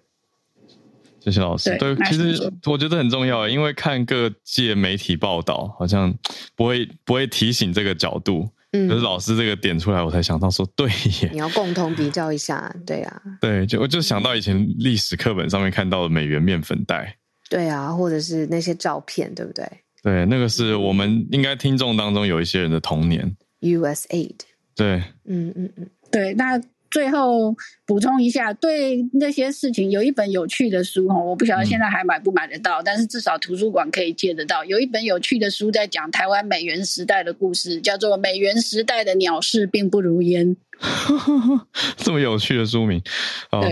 [1.24, 1.74] 谢谢老师。
[1.78, 6.14] 对，其实我觉得很重要，因为看各界媒体报道，好像
[6.54, 8.46] 不会不会提醒这个角度。
[8.72, 10.86] 嗯，可是老师这个点出来，我才想到说，对
[11.22, 11.30] 耶。
[11.32, 13.22] 你要共同比较一下，对啊。
[13.40, 17.16] 对，就我就想到以前历史课本上面看到的美元面粉袋。
[17.48, 19.66] 对啊，或者是那些照片，对不对？
[20.02, 23.34] 对，那个是我们应该听众当中有一些人的童年。
[23.62, 24.40] USAID。
[24.74, 25.02] 对。
[25.24, 26.60] 嗯嗯嗯，对，那。
[26.94, 27.52] 最后
[27.84, 34.64] 补充一下，对那些事情有一本有趣的书哈，我不晓得现在还买不买得到，但是至少图书馆可以借得到。
[34.64, 40.54] 有一本有趣的书在讲台湾美元时代的故事，叫做《美元时代的鸟事并不如烟》。
[41.96, 43.02] 这么有趣的书名
[43.50, 43.68] 哦，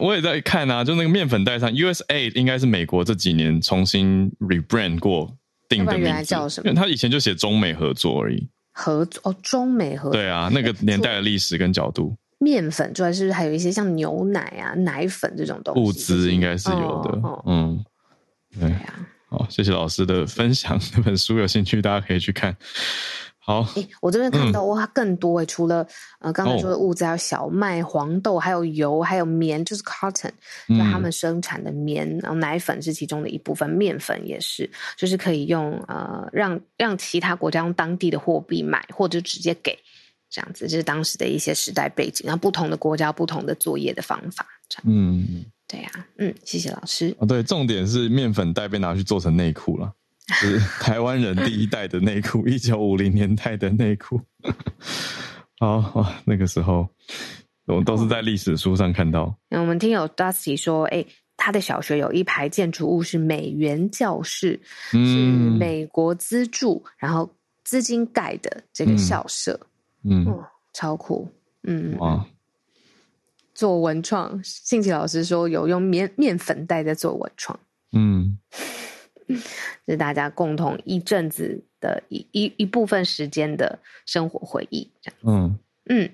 [0.00, 5.36] 我也在看啊，就那个面粉袋上，USA 应该是美国这几年重新 rebrand 过
[5.68, 8.48] 定的名字，因为他以前就写中美合作而已。
[8.72, 10.12] 合作哦，中美合作。
[10.12, 12.16] 对啊，那个年代的 历史跟角度。
[12.42, 15.80] 面粉之外，是不是还有一些像牛奶啊、奶粉这种东西？
[15.80, 17.18] 物资应该是有的。
[17.46, 17.84] 嗯，
[18.58, 18.94] 对呀。
[19.28, 20.78] 好，谢谢老师的分享。
[20.78, 22.54] 这本书有兴趣，大家可以去看。
[23.38, 23.66] 好，
[24.00, 25.86] 我这边看到哇，更多诶，除了
[26.20, 30.30] 呃刚才说的物资，还有小麦、黄豆，还有油，还有棉，就是 cotton，
[30.68, 32.08] 就他们生产的棉。
[32.18, 39.78] 然后奶粉是其中的一部分，面粉也是，就是可以用呃让让其他国家用当地的货币买，或者直接给。
[40.32, 44.46] 这样子，这是当时的一些时代背景，然后不同的国家不同的作业的方法。
[44.66, 47.14] 这样嗯，对呀，嗯，谢谢老师。
[47.18, 49.92] 哦，对，重点是面粉袋被拿去做成内裤了，
[50.28, 54.18] 是 台湾人第一代的内裤，一九五零年代的内裤。
[55.58, 56.88] 好，那个时候
[57.66, 59.36] 我们都是在历史书上看到。
[59.50, 61.04] 那我们听友 Dusty 说，哎，
[61.36, 64.58] 他的小学有一排建筑物是美元教室，
[64.90, 67.30] 是美国资助，然后
[67.64, 69.60] 资金盖的这个校舍。
[69.62, 69.66] 嗯，
[70.72, 71.28] 超酷，
[71.62, 71.96] 嗯。
[71.98, 72.26] 哇，
[73.54, 77.58] 做文创，信奇老师说有用面面粉袋在做文创，
[77.92, 78.38] 嗯，
[79.86, 85.58] 是大家共同一阵子的一一一部分时间的生活回忆，这样，嗯。
[85.86, 86.08] 嗯，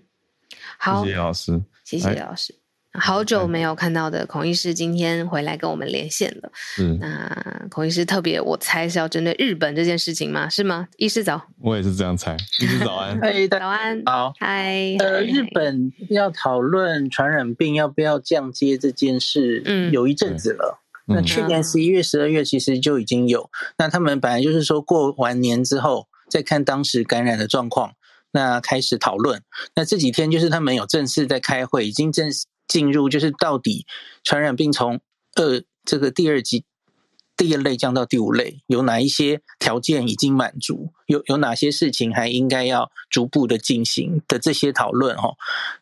[0.79, 2.55] 好，谢谢老师，谢谢老师。
[2.93, 6.51] 好久没有看到的孔医师今天回来跟我们连线了。
[6.81, 10.49] 嗯，那孔医师特别，我猜是要针对日本这件事情吗？
[10.49, 10.89] 是吗？
[10.97, 12.37] 医师早，我也是这样猜。
[12.61, 13.21] 医师早安，
[13.51, 14.97] 早安，好，嗨。
[14.99, 20.83] 呃，日本要讨论传染病要不要降阶这件事，嗯，有一阵子了。
[21.07, 23.49] 那去年十一月、十二月其实就已经有。
[23.79, 27.93] 那他们本来就是说过完年之后再看当时感染的状况，
[28.33, 29.43] 那开始讨论。
[29.75, 32.45] 那这几天就是他们有正式在开会，已经正式。
[32.69, 33.87] 进入就是到底
[34.23, 35.01] 传染病从
[35.35, 36.65] 二这个第二级
[37.37, 40.93] 第二类降到第五类，有哪一些条件已经满足？
[41.07, 45.17] 有有哪些事情还应该要逐步的进行的这些讨论？
[45.17, 45.37] 哈，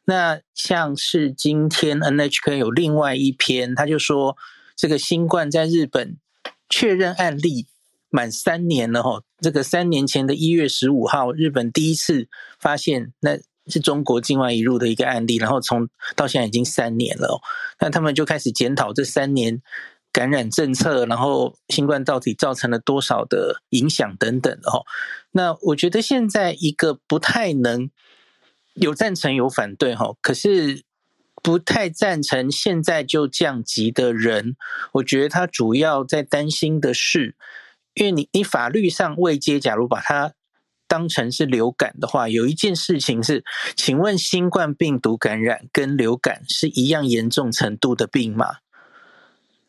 [0.04, 4.36] 那像是今天 NHK 有另外一篇，他就说
[4.76, 6.18] 这个新冠在日本
[6.68, 7.66] 确认案例
[8.10, 12.28] 满三年了，哈，这个三年前的一月十五号，日本第一次
[12.60, 13.40] 发现那。
[13.68, 17.40] 是中国境外移入的一个案例，然后从到现在已经三年了，哦
[17.80, 19.60] 那他们就开始检讨这三年
[20.12, 24.86] 感染政策，然后新冠到底造成了多少的影响等等哦。
[25.32, 27.90] 那我觉得现在一个不太能
[28.74, 30.84] 有赞成有反对哈，可是
[31.42, 34.54] 不太赞成现在就降级的人，
[34.92, 37.34] 我觉得他主要在担心的是，
[37.94, 40.35] 因为你你法律上未接，假如把它。
[40.88, 43.44] 当成是流感的话，有一件事情是，
[43.76, 48.58] 请问新冠病毒感染跟流感是一样严重程度的病吗？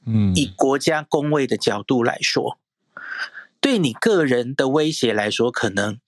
[0.06, 2.60] 嗯，以国家公卫的角度来说，
[3.60, 6.00] 对你个人的威胁来说，可能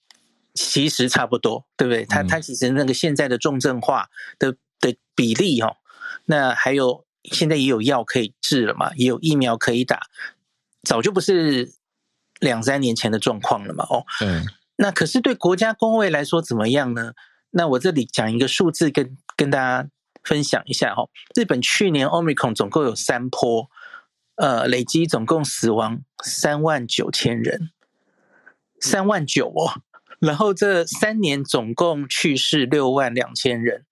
[0.54, 2.04] 其实差不多，对不对？
[2.04, 4.08] 它它其实那个现在的重症化
[4.38, 5.76] 的的比例哦，
[6.26, 10.06] 那还有现在也有药可以治了嘛，也有疫苗可以打，
[10.82, 11.74] 早就不是
[12.38, 14.46] 两三年前的状况了嘛，哦，嗯。
[14.82, 17.12] 那可是对国家工位来说怎么样呢？
[17.50, 19.86] 那我这里讲一个数字跟跟大家
[20.24, 21.06] 分享一下哈。
[21.36, 23.68] 日本去年 Omicron 总共有三波，
[24.36, 27.72] 呃，累积总共死亡三万九千人，
[28.80, 29.82] 三万九哦。
[30.18, 33.84] 然后这三年总共去世六万两千人。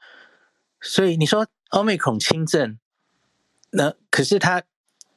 [0.80, 2.78] 所以你说 Omicron 轻症，
[3.72, 4.62] 那可是它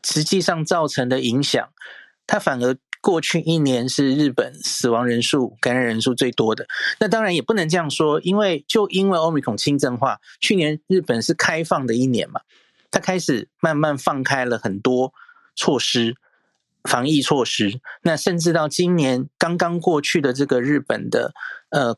[0.03, 1.71] 实际上造成的影响，
[2.27, 2.75] 它反而。
[3.01, 6.65] 过去一年是日本死亡人数、感染人数最多的。
[6.99, 12.41] 那当然也不能这样说，因为就因为欧米孔轻症化，去年日本是开放的一年嘛，
[12.89, 15.13] 它开始慢慢放开了很多
[15.55, 16.15] 措施。
[16.85, 21.31] 防疫措施，那甚至到今年刚刚过去的这个日本的，
[21.69, 21.95] 呃，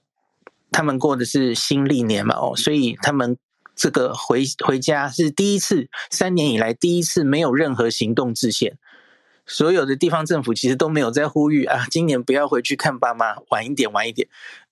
[0.74, 3.38] 他们过的是新历年嘛，哦，所以他们
[3.78, 8.78] 这个回回家是第一次，三年以来第一次没有任何行动制限，
[9.46, 14.28] 所有的地方政府其实都没有在呼吁啊，今年不要回去看爸妈，晚一点，晚一点，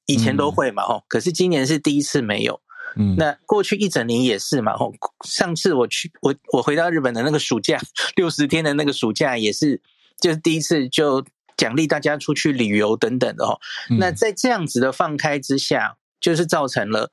[0.05, 2.61] 以前都会嘛，哦，可是今年是第一次没有，
[2.95, 4.91] 嗯，那过去一整年也是嘛，哦，
[5.25, 7.79] 上次我去我我回到日本的那个暑假，
[8.15, 9.81] 六十天的那个暑假也是。
[10.19, 11.25] 就是第一次就
[11.57, 13.59] 奖励大家出去旅游等等的哦，
[13.97, 17.11] 那在这样子的放开之下，就是造成了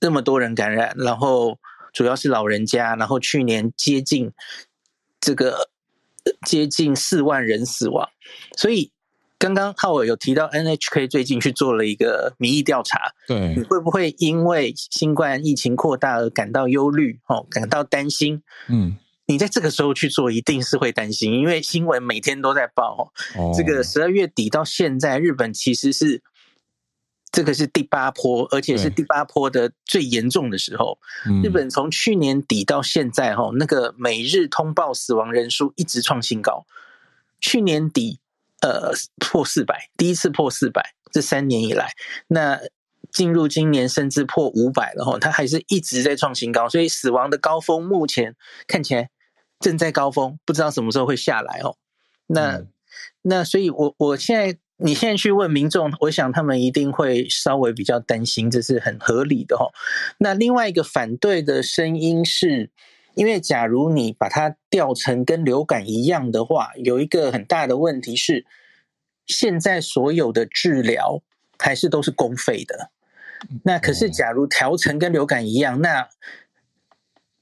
[0.00, 1.60] 那么多人感染，然后
[1.92, 4.32] 主要是老人家，然后去年接近
[5.20, 5.70] 这个
[6.44, 8.08] 接近四万人死亡，
[8.56, 8.90] 所以
[9.38, 18.42] 刚刚浩伟有提到 NHK 最近去做了一个民意调查，对，你会不会因为新冠疫情扩大而感到忧虑哦，感到担心？
[18.68, 18.96] 嗯。
[19.26, 23.10] 你在这个时候去做，一定是会担心，因为新闻每天都在报。
[23.34, 26.22] 哦，这个十二月底到现在，日本其实是
[27.34, 30.98] 这个是第八波，而且是第八波的最严重的时候。
[31.42, 36.64] 日本从去年底到现在，哈，那个每日通报死亡人数一直创新高。
[37.40, 38.20] 去年底，
[38.62, 41.92] 呃，破四百，第一次破四百，这三年以来，
[42.28, 42.60] 那
[43.10, 49.10] 进入今年甚至破五百了，哈，它还是一直在创新高，所以死亡的高峰目前看起来。
[49.60, 51.78] 正在高峰，不知道什么时候会下来哦。
[52.26, 52.60] 那
[53.22, 59.72] 那所以，我我现在你现在去问民众，我想他们一定会稍微比较担心，这是很合理的哈。
[60.18, 62.70] 那另外一个反对的声音是，
[63.14, 68.44] 因为假如你把它调成跟流感一样的话，有一个很大的问题是，
[69.24, 71.22] 现在所有的治疗
[71.58, 72.90] 还是都是公费的。
[73.62, 76.10] 那可是假如调成跟流感一样，那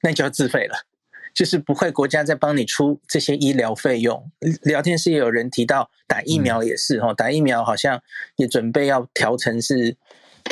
[0.02, 0.86] 那就要自费了。
[1.34, 4.30] 就是不会，国家在帮你出这些医疗费用。
[4.62, 8.02] 聊天室也有人提到打疫苗也是哈，打疫苗好像
[8.36, 9.96] 也准备要调成是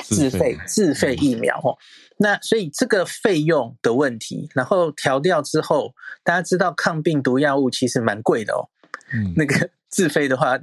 [0.03, 1.76] 自费自费疫苗哦。
[2.16, 8.68] 那所以这个费用的问题，然后调掉之后，大家知道抗病毒药物其实蛮贵的哦。
[9.12, 10.59] 嗯， 那个自费的话，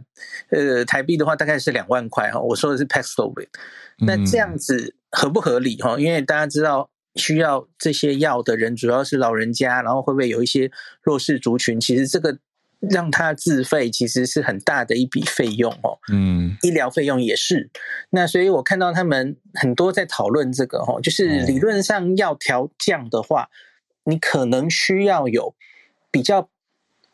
[0.49, 2.39] 呃，台币的话大概是两万块哈。
[2.39, 3.49] 我说的是 Paxlovid，
[3.99, 5.99] 那这样子合不合理哈？
[5.99, 6.89] 因为大家知道。
[7.17, 11.79] 需要这些药的人主要是老人家，然后会不会有一些弱势族群？
[11.79, 12.37] 其实这个
[12.79, 15.97] 让他自费，其实是很大的一笔费用哦。
[16.11, 17.69] 嗯，医疗费用也是。
[18.11, 23.49] 那所以我看到他们很多在讨论这个哦，就是理论上要调降的话，
[24.03, 25.55] 你可能需要有
[26.11, 26.49] 比较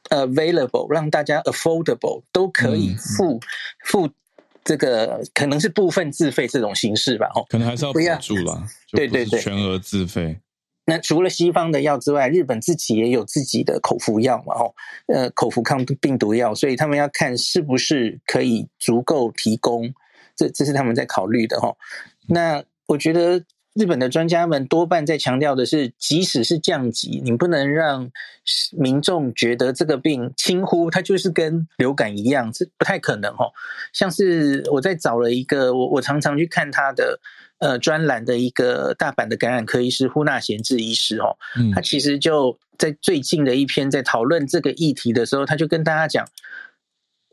[0.09, 3.39] available，让大家 affordable 都可以付
[3.85, 4.09] 付。
[4.63, 10.39] 这个可能是部分自费这种形式吧，哦，可能还是要补助了，对对对，全额自费。
[10.85, 14.73] 那除了西方的药之外，日本自己也有自己的口服药嘛，哦，
[15.07, 19.93] 呃，口服抗病毒药，所以他们要看是不是可以足够提供，
[20.35, 21.75] 这这是他们在考虑的，哈。
[22.27, 23.43] 那我觉得。
[23.73, 28.11] 日本的专家们多半在强调的是，即使是降级，你不能让
[28.77, 33.51] 民众觉得这个病轻忽，它就是跟流感一样，这不太可能哦。
[33.91, 37.19] 像是我在找了一个，我我常常去看他的
[37.57, 41.37] 呃专栏的一个大阪的感染科医师呼纳贤治医师哦，
[41.73, 46.27] 他其实就在最近的一篇在讨论这个议题的时候，他就跟大家讲，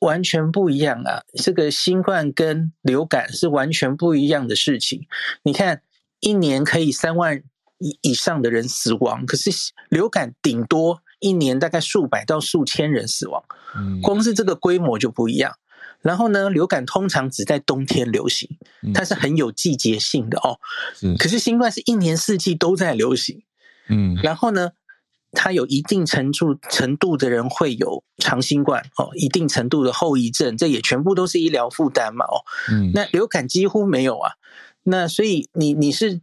[0.01, 5.07] 完全不一样啊，这个新冠跟流感是完全不一样的事情，
[5.43, 5.82] 你看。
[6.21, 7.43] 一年可以三万
[7.79, 9.51] 以以上的人死亡，可是
[9.89, 13.43] 流感顶多一年大概数百到数千人死亡，
[14.03, 15.57] 光是这个规模就不一样。
[16.03, 18.49] 然后呢，流感通常只在冬天流行，
[18.95, 20.59] 它是很有季节性的哦。
[21.18, 23.43] 可是新冠是一年四季都在流行，
[23.89, 24.16] 嗯。
[24.23, 24.71] 然后呢，
[25.33, 32.45] 它有一定程度程度的人会有长新冠哦，一定程度的后遗症，这也全部都是医疗负担嘛哦。
[32.71, 32.93] 嗯。
[32.95, 34.33] 那流感几乎没有啊。
[34.83, 36.20] 那所以你你是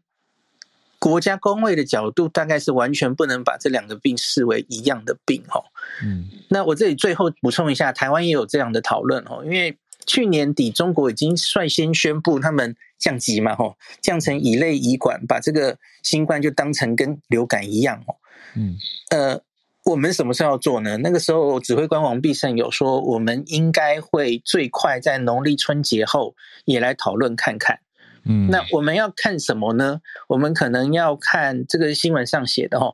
[1.00, 5.66] 国家公卫的角度，大概是完全不能把这两个病视为一样的病哦。
[6.04, 9.78] 嗯，那我这里最后补充一下，台湾也有这样的讨论哦，因为
[10.08, 18.16] 去年底中国已经率先宣布他们降级嘛，吼，降成乙类乙管，把这个新冠就当成跟流感一样哦。
[18.56, 18.78] 嗯，
[19.12, 19.42] 呃，
[19.86, 20.98] 我们什么时候要做呢？
[20.98, 26.36] 那个时候指挥官王必胜有说，我们应该会最快在农历春节后
[26.66, 27.82] 也来讨论看看。
[28.28, 30.02] 嗯，那我们要看什么呢？
[30.28, 32.94] 我们可能要看这个新闻上写的哦，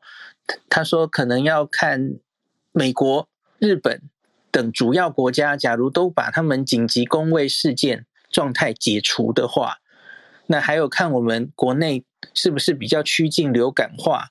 [0.69, 2.19] 他说可能要看
[2.71, 3.27] 美国、
[3.57, 4.01] 日本
[4.51, 9.77] 等主要国家，假如都把他们紧急工位事件状态解除的话，
[10.47, 14.29] 那还有看我们国内是不是比较趋近流感化，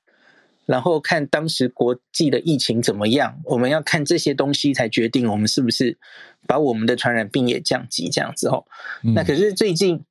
[0.66, 5.98] 然后看当时国际的疫情怎么样，我们要看这些东西才决定我们是不是
[6.46, 8.64] 把我们的传染病也降级这样子哦。
[9.00, 10.04] 那可是最近。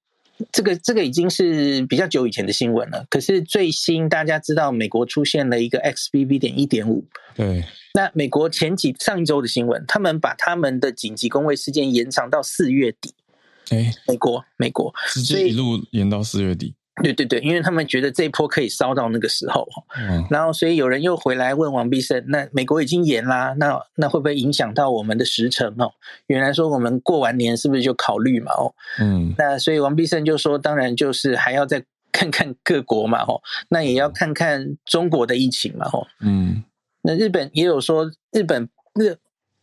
[0.51, 3.05] 这个这个已经是比较久以前的新闻了。
[3.09, 6.39] 可是最新大家知道，美国出现了一个 XBB.
[6.39, 7.05] 点一点五。
[7.35, 7.63] 对。
[7.93, 13.13] 那美国前几上一周的新闻，他们把他们的紧急工位事件延长到四月底。
[13.69, 16.73] 哎，美国，美国，直接一路延到四月底。
[17.01, 25.91] 对对对，因为他们觉得这一波可以烧到那个时候，嗯，然后所以有人又回来问王必胜，那美国已经延啦，那那会不会影响到我们的时程哦？
[26.27, 28.51] 原来说我们过完年是不是就考虑嘛？
[28.53, 36.63] 哦，嗯，那所以王必胜就说，当然就是还要再看看各国嘛，哦，那也要看看中国的疫情嘛，哦，嗯，
[37.01, 39.17] 那日本也有说日本日。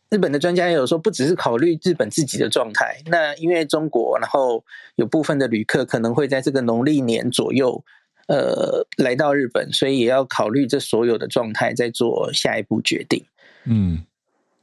[0.09, 4.63] 日本的专家也有说，不只是考虑日本自己的状态，那因为中国，然后
[4.95, 7.83] 有部分的旅客可能会在这个农历年左右，
[8.27, 13.23] 呃，来到日本，所以也要考虑这所有的状态，再做下一步决定。
[13.65, 14.03] 嗯，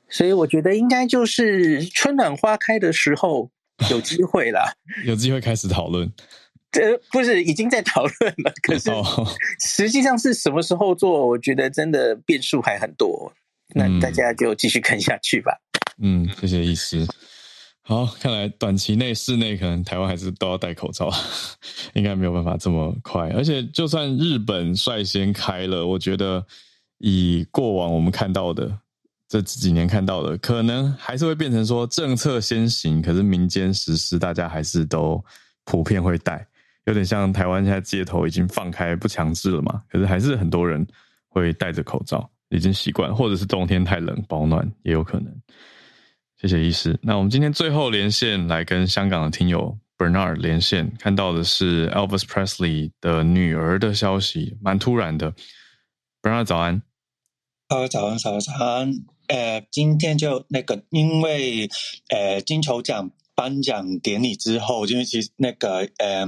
[0.09, 3.51] 所以我觉得应该就是春暖花开的时候
[3.91, 4.73] 有机会啦，
[5.07, 6.13] 有机会开始讨论。
[6.73, 8.91] 这不是已经在讨论了，可是
[9.61, 11.29] 实际上是什么时候做？
[11.29, 13.33] 我觉得真的变数还很多。
[13.75, 15.53] 那大家就继续看下去吧。
[15.99, 17.07] 嗯，谢谢医师。
[17.83, 21.09] 好，看来短期内室内可能台湾还是都要戴口罩，
[21.95, 23.31] 应该没有办法这么快。
[23.31, 26.45] 而且，就算日本率先开了，我觉得
[26.99, 28.77] 以过往我们看到的
[29.29, 35.25] 这几年看到的，可能还是会变成说政策先行，可是民间实施，大家还是都
[35.65, 36.45] 普遍会戴，
[36.87, 40.85] 有点像台湾现在街头已经放开不强制了嘛，可是还是很多人
[41.29, 42.29] 会戴着口罩。
[42.51, 45.35] 已经习惯，或者是冬天太冷保暖也有可能。
[46.41, 46.99] 谢谢医师。
[47.03, 55.35] 那我们今天最后连线来跟香港的听友 Bernard 连线，看到的是 Elvis Presley 的女儿的消息，蛮突然的。
[56.23, 56.83] Bernard 早安。
[57.69, 58.93] 呃，早安，早安，早安。
[59.29, 61.69] 呃，今天就那个，因为
[62.11, 63.11] 呃金球奖。
[63.37, 66.27] 颁奖典礼之后，因为其实那个呃，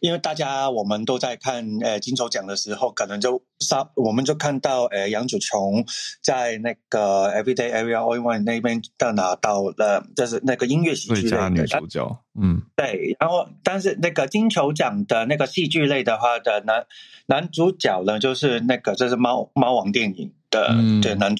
[0.00, 5.86] 因为大家我们都在看呃金球奖的时候，可能就上我们就看到呃杨紫琼
[6.20, 13.16] 在那个 Everyday Area All in One 那边的拿到了，就是那个音乐喜剧类的女主角，嗯，对。
[13.20, 16.84] 然后，但是那个金球奖的那个戏剧类的话的男
[17.26, 21.36] 男主角呢，就是那个就是猫猫王电影的的男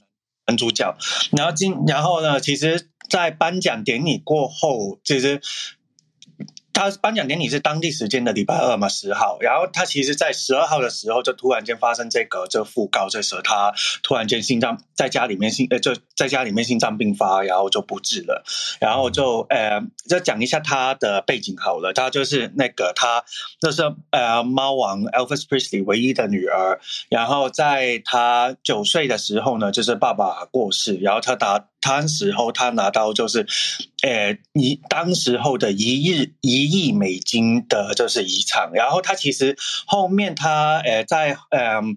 [0.46, 0.96] 男主角。
[1.32, 2.86] 然后今然后呢，其实。
[3.11, 5.40] 在颁奖典礼过后，其实。
[6.72, 9.36] 他颁奖典礼是当地时间的礼拜二嘛，十号。
[9.40, 18.42] 然后他其实，在十二号的时候，就突然间发生这个这个讣告，这时候他突然间心脏在家里面心呃，就在家里面心脏病发，然后就不治了。
[18.80, 21.92] 然后就呃，就讲一下他的背景好了。
[21.92, 23.24] 他就是那个他
[23.61, 26.80] 那是呃猫王 Elvis Presley 唯一的女儿。
[27.11, 33.46] 然后在他九岁的时候呢，就是爸爸过世，然后他打他时候他拿到就是，
[34.02, 36.70] 呃一当时候的一日一。
[36.70, 39.56] 亿美金的就是遗产，然后他其实
[39.86, 41.96] 后面他呃在嗯，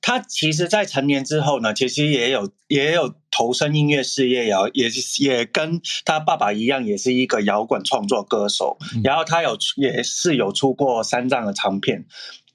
[0.00, 8.78] 他其实，在成年之后呢，其实也有也有投身音乐事业，也也也跟他爸爸一样，也是一个摇滚创作歌手。
[9.02, 12.06] 然后他有也是有出过三张的唱片，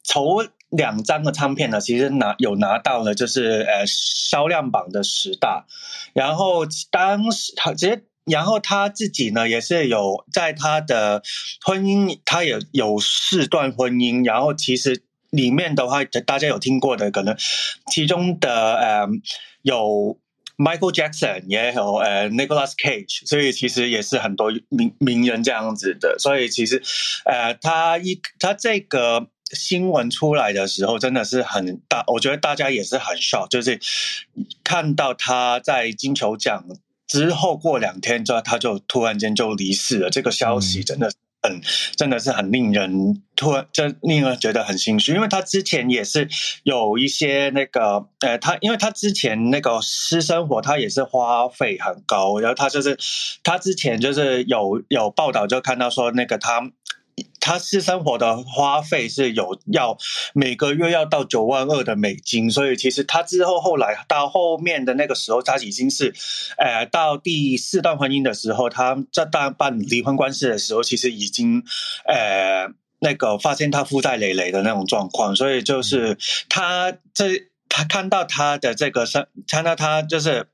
[0.08, 5.66] 头两张的唱片呢，其实拿有拿到了就是呃销量榜的十大。
[6.14, 8.04] 然后当时他直接。
[8.26, 11.24] 然后他自己呢，也是有在他的
[11.66, 14.24] 婚姻，他也有四段婚姻。
[14.24, 15.02] 然后其实
[15.32, 17.36] 里面的话，大家有听过的，可能
[17.92, 19.08] 其中的呃
[19.64, 20.20] 有
[20.58, 26.20] Michael Jackson，也有呃 Nicholas Cage，所以其实也是很多名名人这样子的。
[26.20, 26.84] 所以其实
[27.26, 33.80] 呃，他一他这个新闻出来的时候，真的是很大，我觉得大家也是很 shock，就是
[34.64, 36.66] 看到他在金球奖。
[37.08, 40.12] 之后过两天，就他就突然间就离世了。
[40.12, 41.60] 这个消息真的很，
[41.96, 45.16] 真的是很令人突然，就令人觉得很心虚。
[45.16, 46.30] 因为他之前也是
[46.62, 52.40] 有一些那个，呃，他因为他之前那个私生活，他也是花费很高。
[52.40, 52.96] 然后他就是
[53.44, 56.72] 他之前就是有有报道就看到说那个他。
[57.40, 59.98] 他私生活的花费是有要
[60.34, 66.14] 每个月要到九万二的美金，所以其实他之后后来到后面的那个时候，他已经是，
[66.58, 71.64] 呃，到第四段婚姻的时候，他在办办离婚官司的时候，其实已经，
[72.06, 72.68] 呃，
[73.00, 76.18] 那个发现他负债累累的那种状况，所以就是
[76.50, 80.48] 他这他看到他的这个生，看到他就是。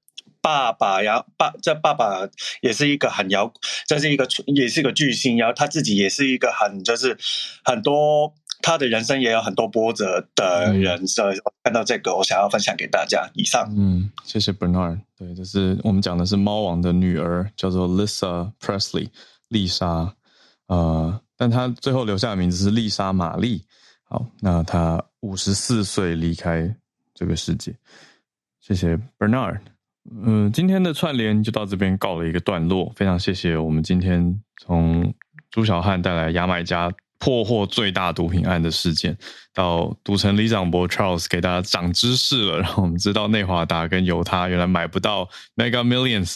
[0.45, 2.29] 爸爸呀，爸这爸爸
[2.61, 3.51] 也是一个很摇，
[3.87, 7.17] 这是一个也是一个巨星，然后他自己也是一个很就是
[7.63, 8.31] 很多
[8.61, 13.27] 他的人生也有很多波折的人，所以看到这个我想要分享给大家。
[13.33, 14.99] 以上，嗯，谢谢 Bernard。
[15.17, 19.09] 对，就是我们讲的是猫王的女儿，叫做 Lisa Presley，
[19.47, 20.13] 丽莎，
[20.67, 23.65] 呃，但她最后留下的名字是丽莎玛丽。
[24.03, 26.71] 好，那她五十四岁离开
[27.15, 27.73] 这个世界。
[28.61, 29.59] 谢谢 Bernard。
[30.23, 32.91] 嗯，今天的串联就到这边告了一个段落。
[32.95, 35.13] 非常谢谢我们今天从
[35.49, 39.17] 朱小汉带来牙买加破获最大毒品案的事件，
[39.51, 46.35] 到赌城李长博 Charles 给大家长知识了，让我们知道内华达跟犹他原来买不到 Mega Millions。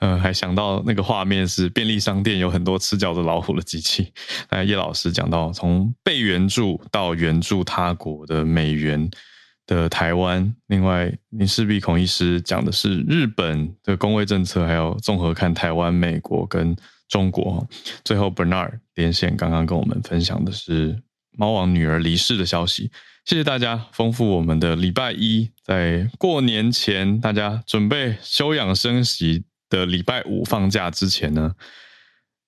[0.00, 4.12] 呃，还想到那个画面是便利商店有很多吃脚的老虎的机器。
[4.50, 9.08] 那叶老师讲到从被援助到援助他国的美元。
[9.66, 16.76] 的台湾，另外林世璧孔医师讲的是日本的工位政策，还有综合看台湾、美国跟
[17.08, 17.66] 中国。
[18.04, 21.00] 最后 Bernard 连线刚刚跟我们分享的是
[21.36, 22.90] 猫王女儿离世的消息。
[23.24, 31.54] 谢谢大家丰富我们的礼拜一，在过年前大家准备休养生息的礼拜五放假之前呢。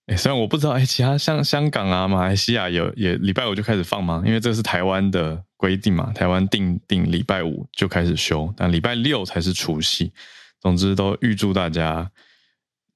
[0.06, 4.22] 哎，虽然我不知道，哎，其他像香港啊、马来西亚有也礼拜五就开始放吗？
[4.26, 10.12] 因为这是台湾的规定嘛，台湾定定礼拜五就开始休，但礼拜六才是除夕。
[10.60, 12.10] 总之，都预祝大家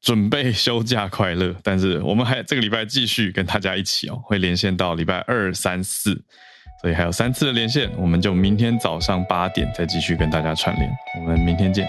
[0.00, 1.54] 准备休假快乐。
[1.62, 6.14] 但是我们还这个礼拜继续跟大家一起哦，会连线到礼拜二、三、四，
[6.82, 10.90] 所以还有三次的连线，我们就明天早上八点再继续跟大家串联。
[11.20, 11.86] 我们明天见。